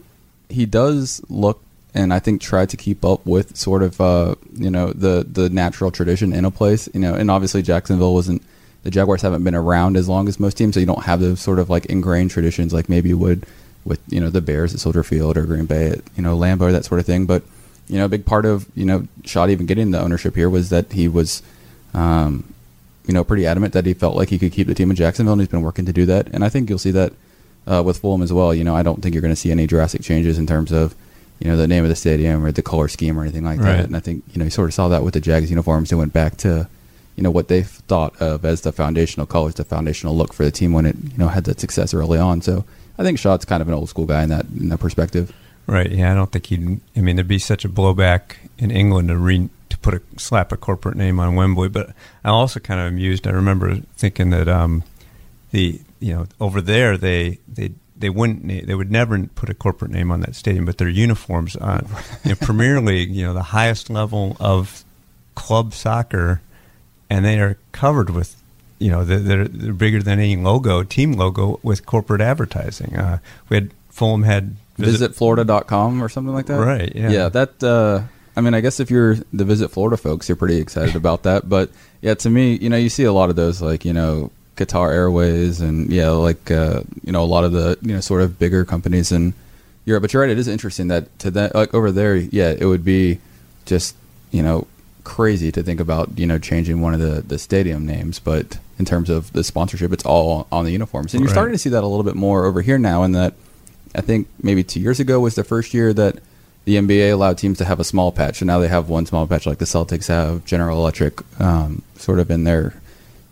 he 0.48 0.64
does 0.64 1.20
look 1.28 1.60
and 1.94 2.12
I 2.12 2.18
think 2.18 2.40
try 2.40 2.66
to 2.66 2.76
keep 2.76 3.04
up 3.04 3.24
with 3.24 3.56
sort 3.56 3.82
of 3.82 4.00
uh, 4.00 4.34
you 4.54 4.70
know 4.70 4.92
the 4.92 5.26
the 5.30 5.48
natural 5.48 5.90
tradition 5.90 6.32
in 6.32 6.44
a 6.44 6.50
place. 6.50 6.88
You 6.92 7.00
know, 7.00 7.14
and 7.14 7.30
obviously 7.30 7.62
Jacksonville 7.62 8.14
wasn't 8.14 8.42
the 8.84 8.90
Jaguars 8.90 9.22
haven't 9.22 9.42
been 9.44 9.54
around 9.54 9.96
as 9.96 10.08
long 10.08 10.28
as 10.28 10.38
most 10.38 10.56
teams, 10.56 10.74
so 10.74 10.80
you 10.80 10.86
don't 10.86 11.04
have 11.04 11.18
those 11.20 11.40
sort 11.40 11.58
of 11.58 11.68
like 11.68 11.86
ingrained 11.86 12.30
traditions 12.30 12.72
like 12.72 12.88
maybe 12.88 13.08
you 13.08 13.18
would 13.18 13.44
with 13.84 14.00
you 14.08 14.20
know 14.20 14.30
the 14.30 14.40
Bears 14.40 14.72
at 14.72 14.80
Soldier 14.80 15.02
Field 15.02 15.36
or 15.36 15.44
Green 15.44 15.66
Bay 15.66 15.88
at 15.88 16.00
you 16.16 16.22
know 16.22 16.36
Lambeau 16.38 16.70
that 16.72 16.84
sort 16.84 17.00
of 17.00 17.06
thing. 17.06 17.26
But 17.26 17.42
you 17.88 17.98
know, 17.98 18.04
a 18.06 18.08
big 18.08 18.24
part 18.24 18.46
of 18.46 18.66
you 18.74 18.84
know 18.86 19.06
Shad 19.24 19.50
even 19.50 19.66
getting 19.66 19.90
the 19.90 20.00
ownership 20.00 20.34
here 20.36 20.48
was 20.48 20.70
that 20.70 20.92
he 20.92 21.08
was, 21.08 21.42
um, 21.92 22.44
you 23.06 23.12
know, 23.14 23.24
pretty 23.24 23.46
adamant 23.46 23.72
that 23.74 23.84
he 23.86 23.94
felt 23.94 24.16
like 24.16 24.28
he 24.30 24.38
could 24.38 24.52
keep 24.52 24.66
the 24.66 24.74
team 24.74 24.90
in 24.90 24.96
Jacksonville, 24.96 25.32
and 25.34 25.42
he's 25.42 25.48
been 25.48 25.62
working 25.62 25.84
to 25.86 25.92
do 25.92 26.06
that. 26.06 26.28
And 26.28 26.44
I 26.44 26.48
think 26.48 26.68
you'll 26.70 26.78
see 26.78 26.92
that 26.92 27.12
uh, 27.66 27.82
with 27.84 27.98
Fulham 27.98 28.22
as 28.22 28.32
well. 28.32 28.54
You 28.54 28.64
know, 28.64 28.74
I 28.74 28.82
don't 28.82 29.02
think 29.02 29.14
you're 29.14 29.22
going 29.22 29.34
to 29.34 29.40
see 29.40 29.50
any 29.50 29.66
drastic 29.66 30.02
changes 30.02 30.38
in 30.38 30.46
terms 30.46 30.72
of 30.72 30.94
you 31.40 31.50
know 31.50 31.56
the 31.56 31.66
name 31.68 31.82
of 31.84 31.90
the 31.90 31.96
stadium 31.96 32.44
or 32.44 32.52
the 32.52 32.62
color 32.62 32.88
scheme 32.88 33.18
or 33.18 33.22
anything 33.22 33.44
like 33.44 33.58
Right. 33.60 33.76
that. 33.76 33.84
And 33.86 33.96
I 33.96 34.00
think 34.00 34.24
you 34.32 34.38
know 34.38 34.44
you 34.44 34.50
sort 34.50 34.68
of 34.68 34.74
saw 34.74 34.88
that 34.88 35.02
with 35.04 35.14
the 35.14 35.20
Jags 35.20 35.50
uniforms. 35.50 35.90
They 35.90 35.96
went 35.96 36.12
back 36.12 36.36
to 36.38 36.68
you 37.16 37.22
know 37.22 37.30
what 37.30 37.48
they 37.48 37.62
thought 37.62 38.20
of 38.20 38.44
as 38.44 38.62
the 38.62 38.72
foundational 38.72 39.26
colors, 39.26 39.54
the 39.54 39.64
foundational 39.64 40.16
look 40.16 40.32
for 40.32 40.44
the 40.44 40.50
team 40.50 40.72
when 40.72 40.86
it 40.86 40.96
you 40.96 41.18
know 41.18 41.28
had 41.28 41.44
that 41.44 41.60
success 41.60 41.94
early 41.94 42.18
on. 42.18 42.42
So 42.42 42.64
I 42.98 43.02
think 43.02 43.18
Shad's 43.18 43.44
kind 43.44 43.62
of 43.62 43.68
an 43.68 43.74
old 43.74 43.88
school 43.88 44.06
guy 44.06 44.22
in 44.22 44.30
that 44.30 44.46
in 44.46 44.68
that 44.68 44.80
perspective. 44.80 45.32
Right. 45.66 45.90
Yeah, 45.90 46.12
I 46.12 46.14
don't 46.14 46.30
think 46.30 46.46
he'd. 46.46 46.80
I 46.94 47.00
mean, 47.00 47.16
there'd 47.16 47.28
be 47.28 47.38
such 47.38 47.64
a 47.64 47.68
blowback 47.68 48.36
in 48.58 48.70
England 48.70 49.08
to 49.08 49.16
re, 49.16 49.48
to 49.70 49.78
put 49.78 49.94
a 49.94 50.02
slap 50.18 50.52
a 50.52 50.58
corporate 50.58 50.96
name 50.96 51.18
on 51.18 51.36
Wembley. 51.36 51.68
But 51.68 51.90
I'm 52.22 52.34
also 52.34 52.60
kind 52.60 52.80
of 52.80 52.86
amused. 52.88 53.26
I 53.26 53.30
remember 53.30 53.76
thinking 53.96 54.30
that 54.30 54.46
um, 54.46 54.84
the 55.52 55.80
you 56.00 56.12
know 56.12 56.26
over 56.38 56.60
there 56.60 56.98
they 56.98 57.38
they 57.48 57.72
they 57.96 58.10
wouldn't 58.10 58.46
they 58.66 58.74
would 58.74 58.90
never 58.90 59.18
put 59.34 59.48
a 59.48 59.54
corporate 59.54 59.90
name 59.90 60.10
on 60.10 60.20
that 60.20 60.34
stadium, 60.34 60.66
but 60.66 60.78
their 60.78 60.88
uniforms 60.88 61.56
on 61.56 61.88
you 62.24 62.30
know, 62.30 62.36
Premier 62.36 62.80
League, 62.82 63.10
you 63.10 63.24
know, 63.24 63.32
the 63.32 63.42
highest 63.42 63.88
level 63.88 64.36
of 64.38 64.84
club 65.34 65.72
soccer, 65.72 66.42
and 67.10 67.24
they 67.24 67.38
are 67.38 67.58
covered 67.72 68.10
with. 68.10 68.40
You 68.80 68.90
know, 68.90 69.04
they're, 69.04 69.46
they're, 69.46 69.72
bigger 69.72 70.02
than 70.02 70.18
any 70.18 70.36
logo, 70.36 70.82
team 70.82 71.12
logo, 71.12 71.60
with 71.62 71.86
corporate 71.86 72.20
advertising. 72.20 72.96
Uh, 72.96 73.18
we 73.48 73.56
had 73.56 73.70
Fulham 73.88 74.24
had 74.24 74.56
visit, 74.76 75.12
visitflorida.com 75.12 76.02
or 76.02 76.08
something 76.08 76.34
like 76.34 76.46
that. 76.46 76.58
Right, 76.58 76.92
yeah. 76.94 77.10
Yeah, 77.10 77.28
that 77.30 77.62
uh 77.62 78.02
I 78.36 78.40
mean, 78.40 78.54
I 78.54 78.60
guess 78.60 78.80
if 78.80 78.90
you're 78.90 79.16
the 79.32 79.44
Visit 79.44 79.68
Florida 79.68 79.96
folks, 79.96 80.28
you're 80.28 80.36
pretty 80.36 80.56
excited 80.56 80.96
about 80.96 81.22
that, 81.22 81.48
but 81.48 81.70
yeah, 82.02 82.14
to 82.14 82.30
me, 82.30 82.56
you 82.56 82.68
know, 82.68 82.76
you 82.76 82.88
see 82.88 83.04
a 83.04 83.12
lot 83.12 83.30
of 83.30 83.36
those 83.36 83.62
like, 83.62 83.84
you 83.84 83.92
know, 83.92 84.30
Qatar 84.56 84.92
Airways 84.92 85.60
and 85.60 85.90
yeah, 85.90 86.10
like 86.10 86.50
uh, 86.50 86.82
you 87.02 87.12
know, 87.12 87.22
a 87.22 87.26
lot 87.26 87.44
of 87.44 87.52
the, 87.52 87.78
you 87.82 87.94
know, 87.94 88.00
sort 88.00 88.22
of 88.22 88.38
bigger 88.38 88.64
companies 88.64 89.12
in 89.12 89.34
Europe. 89.84 90.02
But 90.02 90.12
you're 90.12 90.22
right, 90.22 90.30
it 90.30 90.38
is 90.38 90.48
interesting 90.48 90.88
that 90.88 91.16
to 91.20 91.30
that 91.32 91.54
like 91.54 91.74
over 91.74 91.90
there, 91.92 92.16
yeah, 92.16 92.54
it 92.56 92.64
would 92.64 92.84
be 92.84 93.20
just, 93.66 93.96
you 94.30 94.42
know, 94.42 94.66
crazy 95.04 95.52
to 95.52 95.62
think 95.62 95.80
about, 95.80 96.18
you 96.18 96.26
know, 96.26 96.38
changing 96.38 96.80
one 96.80 96.94
of 96.94 97.00
the 97.00 97.22
the 97.22 97.38
stadium 97.38 97.86
names, 97.86 98.18
but 98.18 98.58
in 98.78 98.84
terms 98.84 99.08
of 99.10 99.32
the 99.32 99.44
sponsorship, 99.44 99.92
it's 99.92 100.04
all 100.04 100.46
on 100.50 100.64
the 100.64 100.72
uniforms. 100.72 101.14
And 101.14 101.20
you're 101.20 101.28
Right. 101.28 101.34
starting 101.34 101.52
to 101.54 101.58
see 101.58 101.70
that 101.70 101.84
a 101.84 101.86
little 101.86 102.02
bit 102.02 102.16
more 102.16 102.44
over 102.46 102.60
here 102.62 102.76
now 102.78 103.02
And 103.04 103.14
that 103.14 103.34
I 103.94 104.00
think 104.00 104.26
maybe 104.42 104.64
two 104.64 104.80
years 104.80 104.98
ago 104.98 105.20
was 105.20 105.36
the 105.36 105.44
first 105.44 105.72
year 105.72 105.92
that 105.92 106.18
the 106.64 106.76
NBA 106.76 107.12
allowed 107.12 107.38
teams 107.38 107.58
to 107.58 107.64
have 107.66 107.78
a 107.78 107.84
small 107.84 108.10
patch, 108.10 108.40
and 108.40 108.46
now 108.48 108.58
they 108.58 108.68
have 108.68 108.88
one 108.88 109.04
small 109.06 109.26
patch, 109.26 109.46
like 109.46 109.58
the 109.58 109.66
Celtics 109.66 110.08
have 110.08 110.44
General 110.46 110.78
Electric, 110.78 111.20
um, 111.40 111.82
sort 111.96 112.18
of 112.18 112.30
in 112.30 112.44
their, 112.44 112.74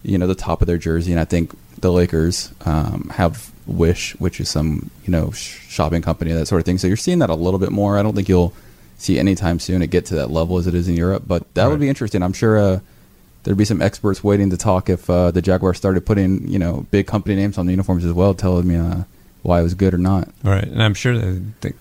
you 0.05 0.19
know, 0.19 0.27
the 0.27 0.35
top 0.35 0.61
of 0.61 0.67
their 0.69 0.77
jersey, 0.79 1.11
and 1.13 1.21
I 1.21 1.25
think 1.25 1.51
the 1.81 1.91
Lakers 1.91 2.51
um, 2.67 3.11
have 3.15 3.51
Wish, 3.67 4.15
which 4.21 4.41
is 4.41 4.49
some 4.49 4.91
you 5.05 5.11
know 5.13 5.31
sh- 5.31 5.61
shopping 5.69 6.03
company, 6.03 6.33
that 6.33 6.47
sort 6.47 6.61
of 6.61 6.67
thing. 6.67 6.79
So 6.79 6.89
you're 6.89 6.97
seeing 6.97 7.21
that 7.21 7.31
a 7.31 7.35
little 7.35 7.61
bit 7.61 7.71
more. 7.73 7.97
I 7.97 8.03
don't 8.03 8.15
think 8.15 8.29
you'll 8.29 8.53
see 9.03 9.19
anytime 9.19 9.59
soon 9.59 9.83
it 9.83 9.91
get 9.91 10.07
to 10.07 10.15
that 10.15 10.31
level 10.31 10.59
as 10.59 10.67
it 10.67 10.75
is 10.75 10.89
in 10.89 10.97
Europe, 10.97 11.25
but 11.27 11.43
that 11.55 11.65
Right. 11.65 11.71
would 11.71 11.81
be 11.81 11.89
interesting. 11.89 12.23
I'm 12.23 12.33
sure. 12.33 12.59
Uh, 12.59 12.81
There'd 13.45 13.59
be 13.59 13.65
some 13.65 13.83
experts 13.83 14.23
waiting 14.23 14.51
to 14.51 14.57
talk 14.57 14.89
if 14.89 15.11
uh, 15.11 15.33
the 15.33 15.43
Jaguars 15.43 15.77
started 15.77 16.07
putting, 16.07 16.47
you 16.47 16.61
know, 16.61 16.87
big 16.93 17.09
company 17.09 17.35
names 17.35 17.59
on 17.59 17.67
the 17.67 17.73
uniforms 17.73 18.05
as 18.05 18.13
well, 18.13 18.35
telling 18.35 18.69
me 18.69 18.77
uh, 18.77 19.03
why 19.43 19.59
it 19.59 19.65
was 19.65 19.75
good 19.75 19.93
or 19.95 19.99
not. 19.99 20.29
Right, 20.45 20.63
and 20.63 20.81
I'm 20.81 20.95
sure 20.95 21.19
that 21.19 21.75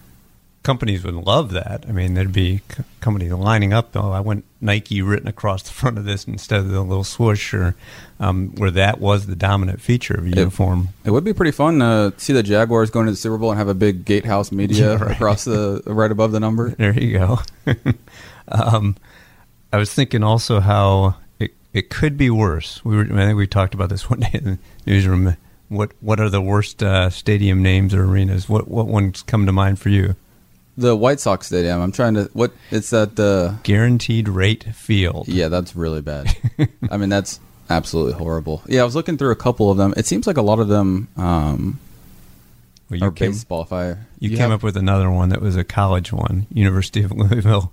companies 0.64 1.04
would 1.04 1.16
love 1.16 1.52
that. 1.52 1.86
I 1.88 1.92
mean, 1.92 2.14
there'd 2.14 2.32
be 2.32 2.58
c- 2.70 2.84
companies 3.00 3.32
lining 3.32 3.74
up. 3.74 3.96
Oh, 3.96 4.12
I 4.12 4.20
want 4.20 4.46
Nike 4.62 5.02
written 5.02 5.28
across 5.28 5.64
the 5.64 5.72
front 5.72 5.98
of 5.98 6.06
this 6.06 6.26
instead 6.26 6.60
of 6.60 6.70
the 6.70 6.82
little 6.82 7.04
swoosh, 7.04 7.54
or 7.54 7.76
um, 8.20 8.50
where 8.58 8.72
that 8.72 9.00
was 9.00 9.26
the 9.26 9.36
dominant 9.36 9.82
feature 9.82 10.14
of 10.14 10.26
a 10.26 10.30
uniform. 10.30 10.90
It 11.04 11.12
would 11.12 11.24
be 11.24 11.34
pretty 11.34 11.52
fun 11.52 11.80
to 11.80 12.14
see 12.18 12.34
the 12.34 12.44
Jaguars 12.44 12.90
going 12.92 13.08
to 13.08 13.12
the 13.12 13.18
Super 13.18 13.38
Bowl 13.38 13.50
and 13.52 13.58
have 13.58 13.68
a 13.68 13.74
big 13.74 14.06
gatehouse 14.06 14.52
media 14.52 14.94
Yeah, 14.94 14.96
right. 15.04 15.12
across 15.16 15.46
the 15.46 15.82
right 15.88 16.12
above 16.12 16.32
the 16.32 16.40
number. 16.40 16.70
There 16.70 16.94
you 16.98 17.18
go. 17.18 17.40
um, 18.50 18.96
I 19.74 19.78
was 19.78 19.94
thinking 19.94 20.24
also 20.24 20.60
how 20.60 21.16
it 21.40 21.54
it 21.74 21.90
could 21.90 22.18
be 22.18 22.30
worse. 22.30 22.84
We 22.86 22.96
were, 22.98 23.04
I 23.04 23.26
think 23.26 23.38
we 23.38 23.48
talked 23.48 23.74
about 23.74 23.90
this 23.90 24.10
one 24.10 24.20
day 24.20 24.30
in 24.34 24.44
the 24.44 24.60
newsroom. 24.86 25.36
What 25.70 25.92
what 26.02 26.20
are 26.20 26.30
the 26.30 26.42
worst 26.42 26.84
uh, 26.84 27.10
stadium 27.10 27.64
names 27.64 27.94
or 27.94 28.04
arenas? 28.04 28.50
What 28.50 28.68
what 28.68 28.88
ones 28.88 29.24
come 29.24 29.46
to 29.46 29.52
mind 29.52 29.80
for 29.80 29.90
you? 29.90 30.16
The 30.78 30.96
White 30.96 31.20
Sox 31.20 31.48
Stadium. 31.48 31.82
I'm 31.82 31.92
trying 31.92 32.14
to 32.16 32.30
what 32.34 32.54
it's 32.72 32.90
that 32.92 33.16
the 33.16 33.56
Guaranteed 33.64 34.28
Rate 34.30 34.64
Field. 34.74 35.28
yeah 35.28 35.48
that's 35.50 35.76
really 35.76 36.02
bad. 36.02 36.36
I 36.90 36.98
mean 36.98 37.10
that's 37.10 37.40
absolutely 37.70 38.14
horrible. 38.14 38.62
Yeah, 38.68 38.82
I 38.82 38.84
was 38.86 38.96
looking 38.96 39.18
through 39.18 39.32
a 39.32 39.36
couple 39.36 39.70
of 39.72 39.78
them. 39.78 39.94
It 39.98 40.06
seems 40.06 40.28
like 40.28 40.38
a 40.38 40.42
lot 40.42 40.60
of 40.60 40.68
them 40.70 41.08
um, 41.18 41.80
Well, 42.90 43.00
you 43.00 43.06
are 43.08 43.12
came, 43.12 43.32
baseball. 43.32 43.64
If 43.64 43.74
I 43.74 43.90
you 43.90 43.96
you 44.20 44.30
came 44.32 44.40
have- 44.50 44.52
up 44.52 44.64
with 44.64 44.78
another 44.78 45.10
one 45.10 45.30
that 45.30 45.42
was 45.42 45.56
a 45.56 45.64
college 45.64 46.12
one, 46.14 46.48
University 46.54 47.04
of 47.04 47.12
Louisville. 47.12 47.72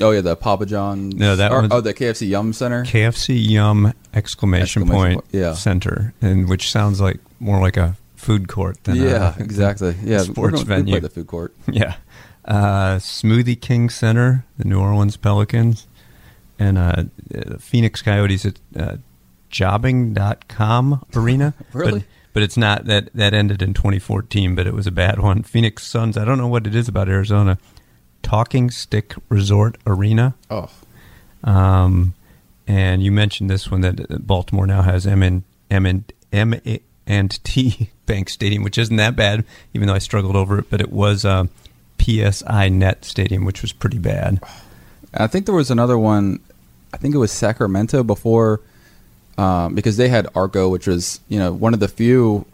oh 0.00 0.12
yeah 0.12 0.20
the 0.20 0.36
Papa 0.36 0.66
John's 0.66 1.14
No, 1.14 1.36
that 1.36 1.52
or- 1.52 1.66
oh 1.70 1.80
the 1.80 1.92
KFC 1.94 2.28
Yum 2.28 2.52
Center. 2.52 2.84
KFC 2.84 3.34
Yum 3.50 3.92
exclamation, 4.14 4.82
Exclamation 4.82 4.88
point 4.88 5.14
point, 5.14 5.26
yeah. 5.32 5.54
center, 5.54 6.14
and 6.22 6.48
which 6.48 6.70
sounds 6.70 7.00
like 7.00 7.18
more 7.40 7.60
like 7.60 7.76
a 7.76 7.96
food 8.20 8.48
court 8.48 8.82
than 8.84 8.96
yeah, 9.02 9.34
a, 9.36 9.42
exactly. 9.42 9.94
Yeah, 10.04 10.18
sports 10.18 10.62
venue. 10.62 11.00
the 11.00 11.08
food 11.08 11.26
court. 11.26 11.54
Yeah. 11.72 11.94
Uh, 12.44 12.96
Smoothie 12.98 13.60
King 13.60 13.90
Center, 13.90 14.44
the 14.58 14.64
New 14.64 14.80
Orleans 14.80 15.16
Pelicans, 15.16 15.86
and 16.58 16.78
uh, 16.78 17.04
the 17.28 17.58
Phoenix 17.58 18.02
Coyotes 18.02 18.44
at 18.46 18.58
uh, 18.76 18.96
Jobing.com 19.50 21.04
arena. 21.16 21.54
Really? 21.72 22.00
But, 22.00 22.08
but 22.32 22.42
it's 22.42 22.56
not 22.56 22.84
that 22.86 23.10
that 23.14 23.34
ended 23.34 23.60
in 23.62 23.74
2014, 23.74 24.54
but 24.54 24.66
it 24.66 24.74
was 24.74 24.86
a 24.86 24.90
bad 24.90 25.18
one. 25.20 25.42
Phoenix 25.42 25.86
Suns, 25.86 26.16
I 26.16 26.24
don't 26.24 26.38
know 26.38 26.48
what 26.48 26.66
it 26.66 26.74
is 26.74 26.88
about 26.88 27.08
Arizona. 27.08 27.58
Talking 28.22 28.70
Stick 28.70 29.14
Resort 29.28 29.76
Arena. 29.86 30.34
Oh, 30.50 30.70
Um, 31.44 32.14
and 32.66 33.02
you 33.02 33.10
mentioned 33.10 33.50
this 33.50 33.70
one 33.70 33.80
that 33.80 34.26
Baltimore 34.26 34.66
now 34.66 34.82
has 34.82 35.06
M 35.06 35.22
and 35.22 35.42
M 35.70 35.86
and 35.86 36.12
M 36.32 36.54
and 37.06 37.42
T 37.44 37.90
Bank 38.06 38.28
Stadium, 38.28 38.62
which 38.62 38.78
isn't 38.78 38.96
that 38.96 39.16
bad, 39.16 39.44
even 39.74 39.88
though 39.88 39.94
I 39.94 39.98
struggled 39.98 40.36
over 40.36 40.58
it. 40.58 40.70
But 40.70 40.80
it 40.80 40.90
was 40.90 41.24
uh, 41.24 41.44
PSINet 41.98 43.04
Stadium, 43.04 43.44
which 43.44 43.62
was 43.62 43.72
pretty 43.72 43.98
bad. 43.98 44.40
I 45.14 45.26
think 45.26 45.46
there 45.46 45.54
was 45.54 45.70
another 45.70 45.98
one. 45.98 46.40
I 46.92 46.96
think 46.96 47.14
it 47.14 47.18
was 47.18 47.30
Sacramento 47.30 48.02
before, 48.02 48.60
um, 49.38 49.74
because 49.74 49.96
they 49.96 50.08
had 50.08 50.26
ARCO, 50.34 50.68
which 50.68 50.86
was 50.86 51.20
you 51.28 51.38
know 51.38 51.52
one 51.52 51.74
of 51.74 51.80
the 51.80 51.88
few 51.88 52.46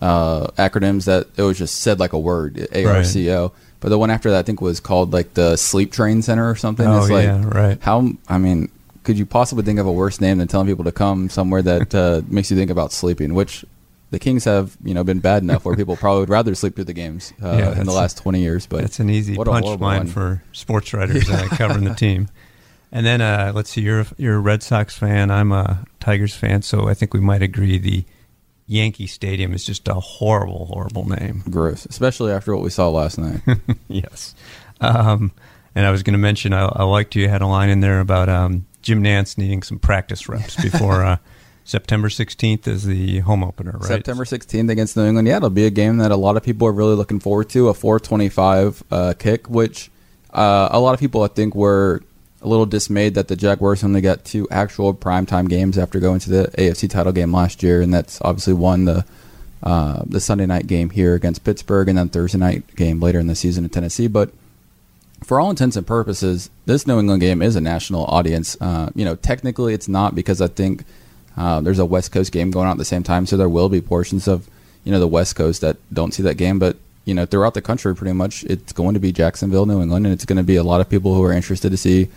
uh, 0.00 0.48
acronyms 0.58 1.04
that 1.04 1.28
it 1.36 1.42
was 1.42 1.58
just 1.58 1.80
said 1.80 1.98
like 1.98 2.12
a 2.12 2.18
word, 2.18 2.68
A 2.72 2.84
R 2.84 3.04
C 3.04 3.30
O. 3.30 3.52
But 3.80 3.90
the 3.90 3.98
one 3.98 4.10
after 4.10 4.30
that, 4.30 4.38
I 4.38 4.42
think, 4.42 4.60
was 4.60 4.80
called 4.80 5.12
like 5.12 5.34
the 5.34 5.56
Sleep 5.56 5.92
Train 5.92 6.22
Center 6.22 6.48
or 6.48 6.56
something. 6.56 6.86
Oh, 6.86 6.98
it's 6.98 7.10
like, 7.10 7.24
yeah, 7.24 7.44
right. 7.46 7.78
How 7.80 8.10
I 8.28 8.38
mean, 8.38 8.70
could 9.04 9.18
you 9.18 9.26
possibly 9.26 9.64
think 9.64 9.78
of 9.78 9.86
a 9.86 9.92
worse 9.92 10.20
name 10.20 10.38
than 10.38 10.48
telling 10.48 10.66
people 10.66 10.84
to 10.84 10.92
come 10.92 11.28
somewhere 11.28 11.62
that 11.62 11.94
uh, 11.94 12.22
makes 12.28 12.50
you 12.50 12.56
think 12.56 12.70
about 12.70 12.92
sleeping? 12.92 13.34
Which 13.34 13.64
the 14.10 14.18
Kings 14.18 14.44
have, 14.44 14.76
you 14.84 14.94
know, 14.94 15.04
been 15.04 15.20
bad 15.20 15.42
enough 15.42 15.64
where 15.64 15.76
people 15.76 15.96
probably 15.96 16.20
would 16.20 16.28
rather 16.28 16.54
sleep 16.54 16.74
through 16.74 16.84
the 16.84 16.92
games 16.92 17.32
uh, 17.42 17.56
Yeah, 17.56 17.80
in 17.80 17.86
the 17.86 17.92
last 17.92 18.18
twenty 18.18 18.40
years. 18.40 18.66
But 18.66 18.82
That's 18.82 19.00
an 19.00 19.10
easy 19.10 19.36
what 19.36 19.48
a 19.48 19.52
horrible 19.52 19.78
punchline 19.78 20.08
for 20.08 20.42
sports 20.52 20.92
writers 20.94 21.28
uh, 21.28 21.48
covering 21.50 21.84
the 21.84 21.94
team. 21.94 22.28
And 22.92 23.04
then 23.04 23.20
uh, 23.20 23.52
let's 23.54 23.70
see, 23.70 23.80
you're 23.80 24.00
a, 24.00 24.06
you're 24.16 24.36
a 24.36 24.40
Red 24.40 24.62
Sox 24.62 24.96
fan. 24.96 25.30
I'm 25.30 25.52
a 25.52 25.84
Tigers 26.00 26.34
fan, 26.34 26.62
so 26.62 26.88
I 26.88 26.94
think 26.94 27.12
we 27.12 27.20
might 27.20 27.42
agree 27.42 27.78
the 27.78 28.04
Yankee 28.66 29.06
Stadium 29.06 29.52
is 29.52 29.64
just 29.64 29.86
a 29.88 29.94
horrible, 29.94 30.66
horrible 30.66 31.08
name. 31.08 31.42
gross, 31.50 31.86
especially 31.86 32.32
after 32.32 32.54
what 32.54 32.62
we 32.62 32.70
saw 32.70 32.88
last 32.88 33.18
night. 33.18 33.40
yes. 33.88 34.34
Um, 34.80 35.32
and 35.74 35.86
I 35.86 35.90
was 35.90 36.02
going 36.02 36.14
to 36.14 36.18
mention, 36.18 36.52
I, 36.52 36.64
I 36.66 36.84
liked 36.84 37.14
you 37.14 37.28
had 37.28 37.42
a 37.42 37.46
line 37.46 37.68
in 37.70 37.80
there 37.80 38.00
about 38.00 38.28
um, 38.28 38.66
Jim 38.82 39.02
Nantz 39.02 39.36
needing 39.38 39.62
some 39.62 39.78
practice 39.78 40.28
reps 40.28 40.56
before 40.56 41.04
uh, 41.04 41.16
September 41.66 42.08
16th 42.08 42.68
is 42.68 42.84
the 42.84 43.18
home 43.18 43.42
opener, 43.42 43.72
right? 43.72 43.82
September 43.82 44.24
16th 44.24 44.70
against 44.70 44.96
New 44.96 45.04
England. 45.04 45.26
Yeah, 45.26 45.38
it'll 45.38 45.50
be 45.50 45.66
a 45.66 45.70
game 45.70 45.96
that 45.96 46.12
a 46.12 46.16
lot 46.16 46.36
of 46.36 46.44
people 46.44 46.68
are 46.68 46.72
really 46.72 46.94
looking 46.94 47.18
forward 47.18 47.50
to. 47.50 47.68
A 47.68 47.74
425 47.74 48.84
uh, 48.88 49.14
kick, 49.18 49.50
which 49.50 49.90
uh, 50.32 50.68
a 50.70 50.78
lot 50.78 50.94
of 50.94 51.00
people 51.00 51.24
I 51.24 51.26
think 51.26 51.56
were 51.56 52.04
a 52.40 52.46
little 52.46 52.66
dismayed 52.66 53.14
that 53.14 53.26
the 53.26 53.34
Jaguars 53.34 53.82
only 53.82 54.00
got 54.00 54.24
two 54.24 54.46
actual 54.48 54.94
primetime 54.94 55.48
games 55.48 55.76
after 55.76 55.98
going 55.98 56.20
to 56.20 56.30
the 56.30 56.44
AFC 56.56 56.88
title 56.88 57.12
game 57.12 57.32
last 57.32 57.64
year, 57.64 57.82
and 57.82 57.92
that's 57.92 58.20
obviously 58.22 58.52
one 58.52 58.84
the 58.84 59.04
uh, 59.64 60.04
the 60.06 60.20
Sunday 60.20 60.46
night 60.46 60.68
game 60.68 60.90
here 60.90 61.16
against 61.16 61.42
Pittsburgh, 61.42 61.88
and 61.88 61.98
then 61.98 62.08
Thursday 62.08 62.38
night 62.38 62.76
game 62.76 63.00
later 63.00 63.18
in 63.18 63.26
the 63.26 63.34
season 63.34 63.64
in 63.64 63.70
Tennessee. 63.70 64.06
But 64.06 64.30
for 65.24 65.40
all 65.40 65.50
intents 65.50 65.74
and 65.74 65.84
purposes, 65.84 66.48
this 66.64 66.86
New 66.86 67.00
England 67.00 67.22
game 67.22 67.42
is 67.42 67.56
a 67.56 67.60
national 67.60 68.04
audience. 68.04 68.56
Uh, 68.60 68.90
you 68.94 69.04
know, 69.04 69.16
technically 69.16 69.74
it's 69.74 69.88
not 69.88 70.14
because 70.14 70.40
I 70.40 70.46
think 70.46 70.84
Uh, 71.36 71.60
there's 71.60 71.78
a 71.78 71.84
West 71.84 72.12
Coast 72.12 72.32
game 72.32 72.50
going 72.50 72.66
on 72.66 72.72
at 72.72 72.78
the 72.78 72.84
same 72.84 73.02
time, 73.02 73.26
so 73.26 73.36
there 73.36 73.48
will 73.48 73.68
be 73.68 73.80
portions 73.80 74.26
of 74.26 74.48
you 74.84 74.92
know 74.92 75.00
the 75.00 75.08
West 75.08 75.36
Coast 75.36 75.60
that 75.60 75.76
don't 75.92 76.12
see 76.14 76.22
that 76.22 76.36
game. 76.36 76.58
But 76.58 76.76
you 77.04 77.14
know 77.14 77.26
throughout 77.26 77.54
the 77.54 77.62
country, 77.62 77.94
pretty 77.94 78.14
much 78.14 78.44
it's 78.44 78.72
going 78.72 78.94
to 78.94 79.00
be 79.00 79.12
Jacksonville, 79.12 79.66
New 79.66 79.82
England, 79.82 80.06
and 80.06 80.12
it's 80.12 80.24
going 80.24 80.38
to 80.38 80.42
be 80.42 80.56
a 80.56 80.64
lot 80.64 80.80
of 80.80 80.88
people 80.88 81.14
who 81.14 81.22
are 81.22 81.32
interested 81.32 81.70
to 81.70 81.76
see. 81.76 82.08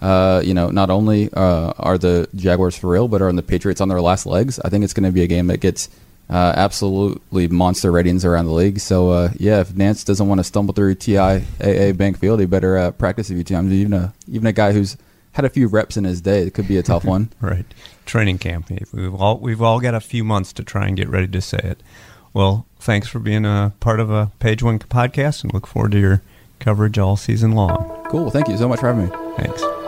Uh, 0.00 0.42
you 0.44 0.52
know, 0.52 0.68
not 0.68 0.90
only 0.90 1.32
uh, 1.32 1.72
are 1.78 1.96
the 1.96 2.28
Jaguars 2.34 2.76
for 2.76 2.90
real, 2.90 3.06
but 3.06 3.22
are 3.22 3.32
the 3.32 3.42
Patriots 3.42 3.80
on 3.80 3.88
their 3.88 4.00
last 4.00 4.26
legs. 4.26 4.58
I 4.64 4.68
think 4.68 4.82
it's 4.82 4.94
going 4.94 5.04
to 5.04 5.12
be 5.12 5.22
a 5.22 5.28
game 5.28 5.46
that 5.46 5.58
gets 5.58 5.88
uh, 6.28 6.52
absolutely 6.56 7.46
monster 7.48 7.92
ratings 7.92 8.24
around 8.24 8.46
the 8.46 8.52
league. 8.52 8.80
So 8.80 9.10
uh, 9.10 9.30
yeah, 9.38 9.60
if 9.60 9.68
Nantz 9.70 10.04
doesn't 10.04 10.26
want 10.26 10.40
to 10.40 10.44
stumble 10.44 10.74
through 10.74 10.94
TIAA 10.96 11.96
Bank 11.96 12.18
Field, 12.18 12.40
he 12.40 12.46
better 12.46 12.78
uh, 12.78 12.90
practice 12.92 13.30
a 13.30 13.34
few 13.34 13.44
times. 13.44 13.72
Even 13.72 13.92
a 13.92 14.14
even 14.26 14.46
a 14.46 14.52
guy 14.52 14.72
who's 14.72 14.96
had 15.32 15.44
a 15.44 15.50
few 15.50 15.66
reps 15.68 15.96
in 15.96 16.04
his 16.04 16.20
day, 16.20 16.42
it 16.46 16.54
could 16.54 16.68
be 16.68 16.76
a 16.76 16.82
tough 16.82 17.04
one. 17.16 17.30
right, 17.40 17.66
training 18.06 18.38
camp. 18.38 18.70
We've 18.92 19.14
all 19.14 19.38
we've 19.38 19.62
all 19.62 19.80
got 19.80 19.94
a 19.94 20.00
few 20.00 20.24
months 20.24 20.52
to 20.54 20.62
try 20.64 20.86
and 20.86 20.96
get 20.96 21.08
ready 21.08 21.28
to 21.28 21.40
say 21.40 21.60
it. 21.62 21.82
Well, 22.34 22.66
thanks 22.80 23.08
for 23.08 23.18
being 23.18 23.44
a 23.44 23.72
part 23.80 24.00
of 24.00 24.10
a 24.10 24.30
Page 24.40 24.62
One 24.62 24.78
podcast, 24.78 25.42
and 25.44 25.52
look 25.52 25.66
forward 25.66 25.92
to 25.92 26.00
your 26.00 26.22
coverage 26.60 26.98
all 26.98 27.16
season 27.16 27.52
long. 27.52 28.04
Cool. 28.08 28.30
Thank 28.30 28.48
you 28.48 28.56
so 28.56 28.68
much 28.68 28.80
for 28.80 28.92
having 28.92 29.06
me. 29.08 29.34
Thanks. 29.36 29.81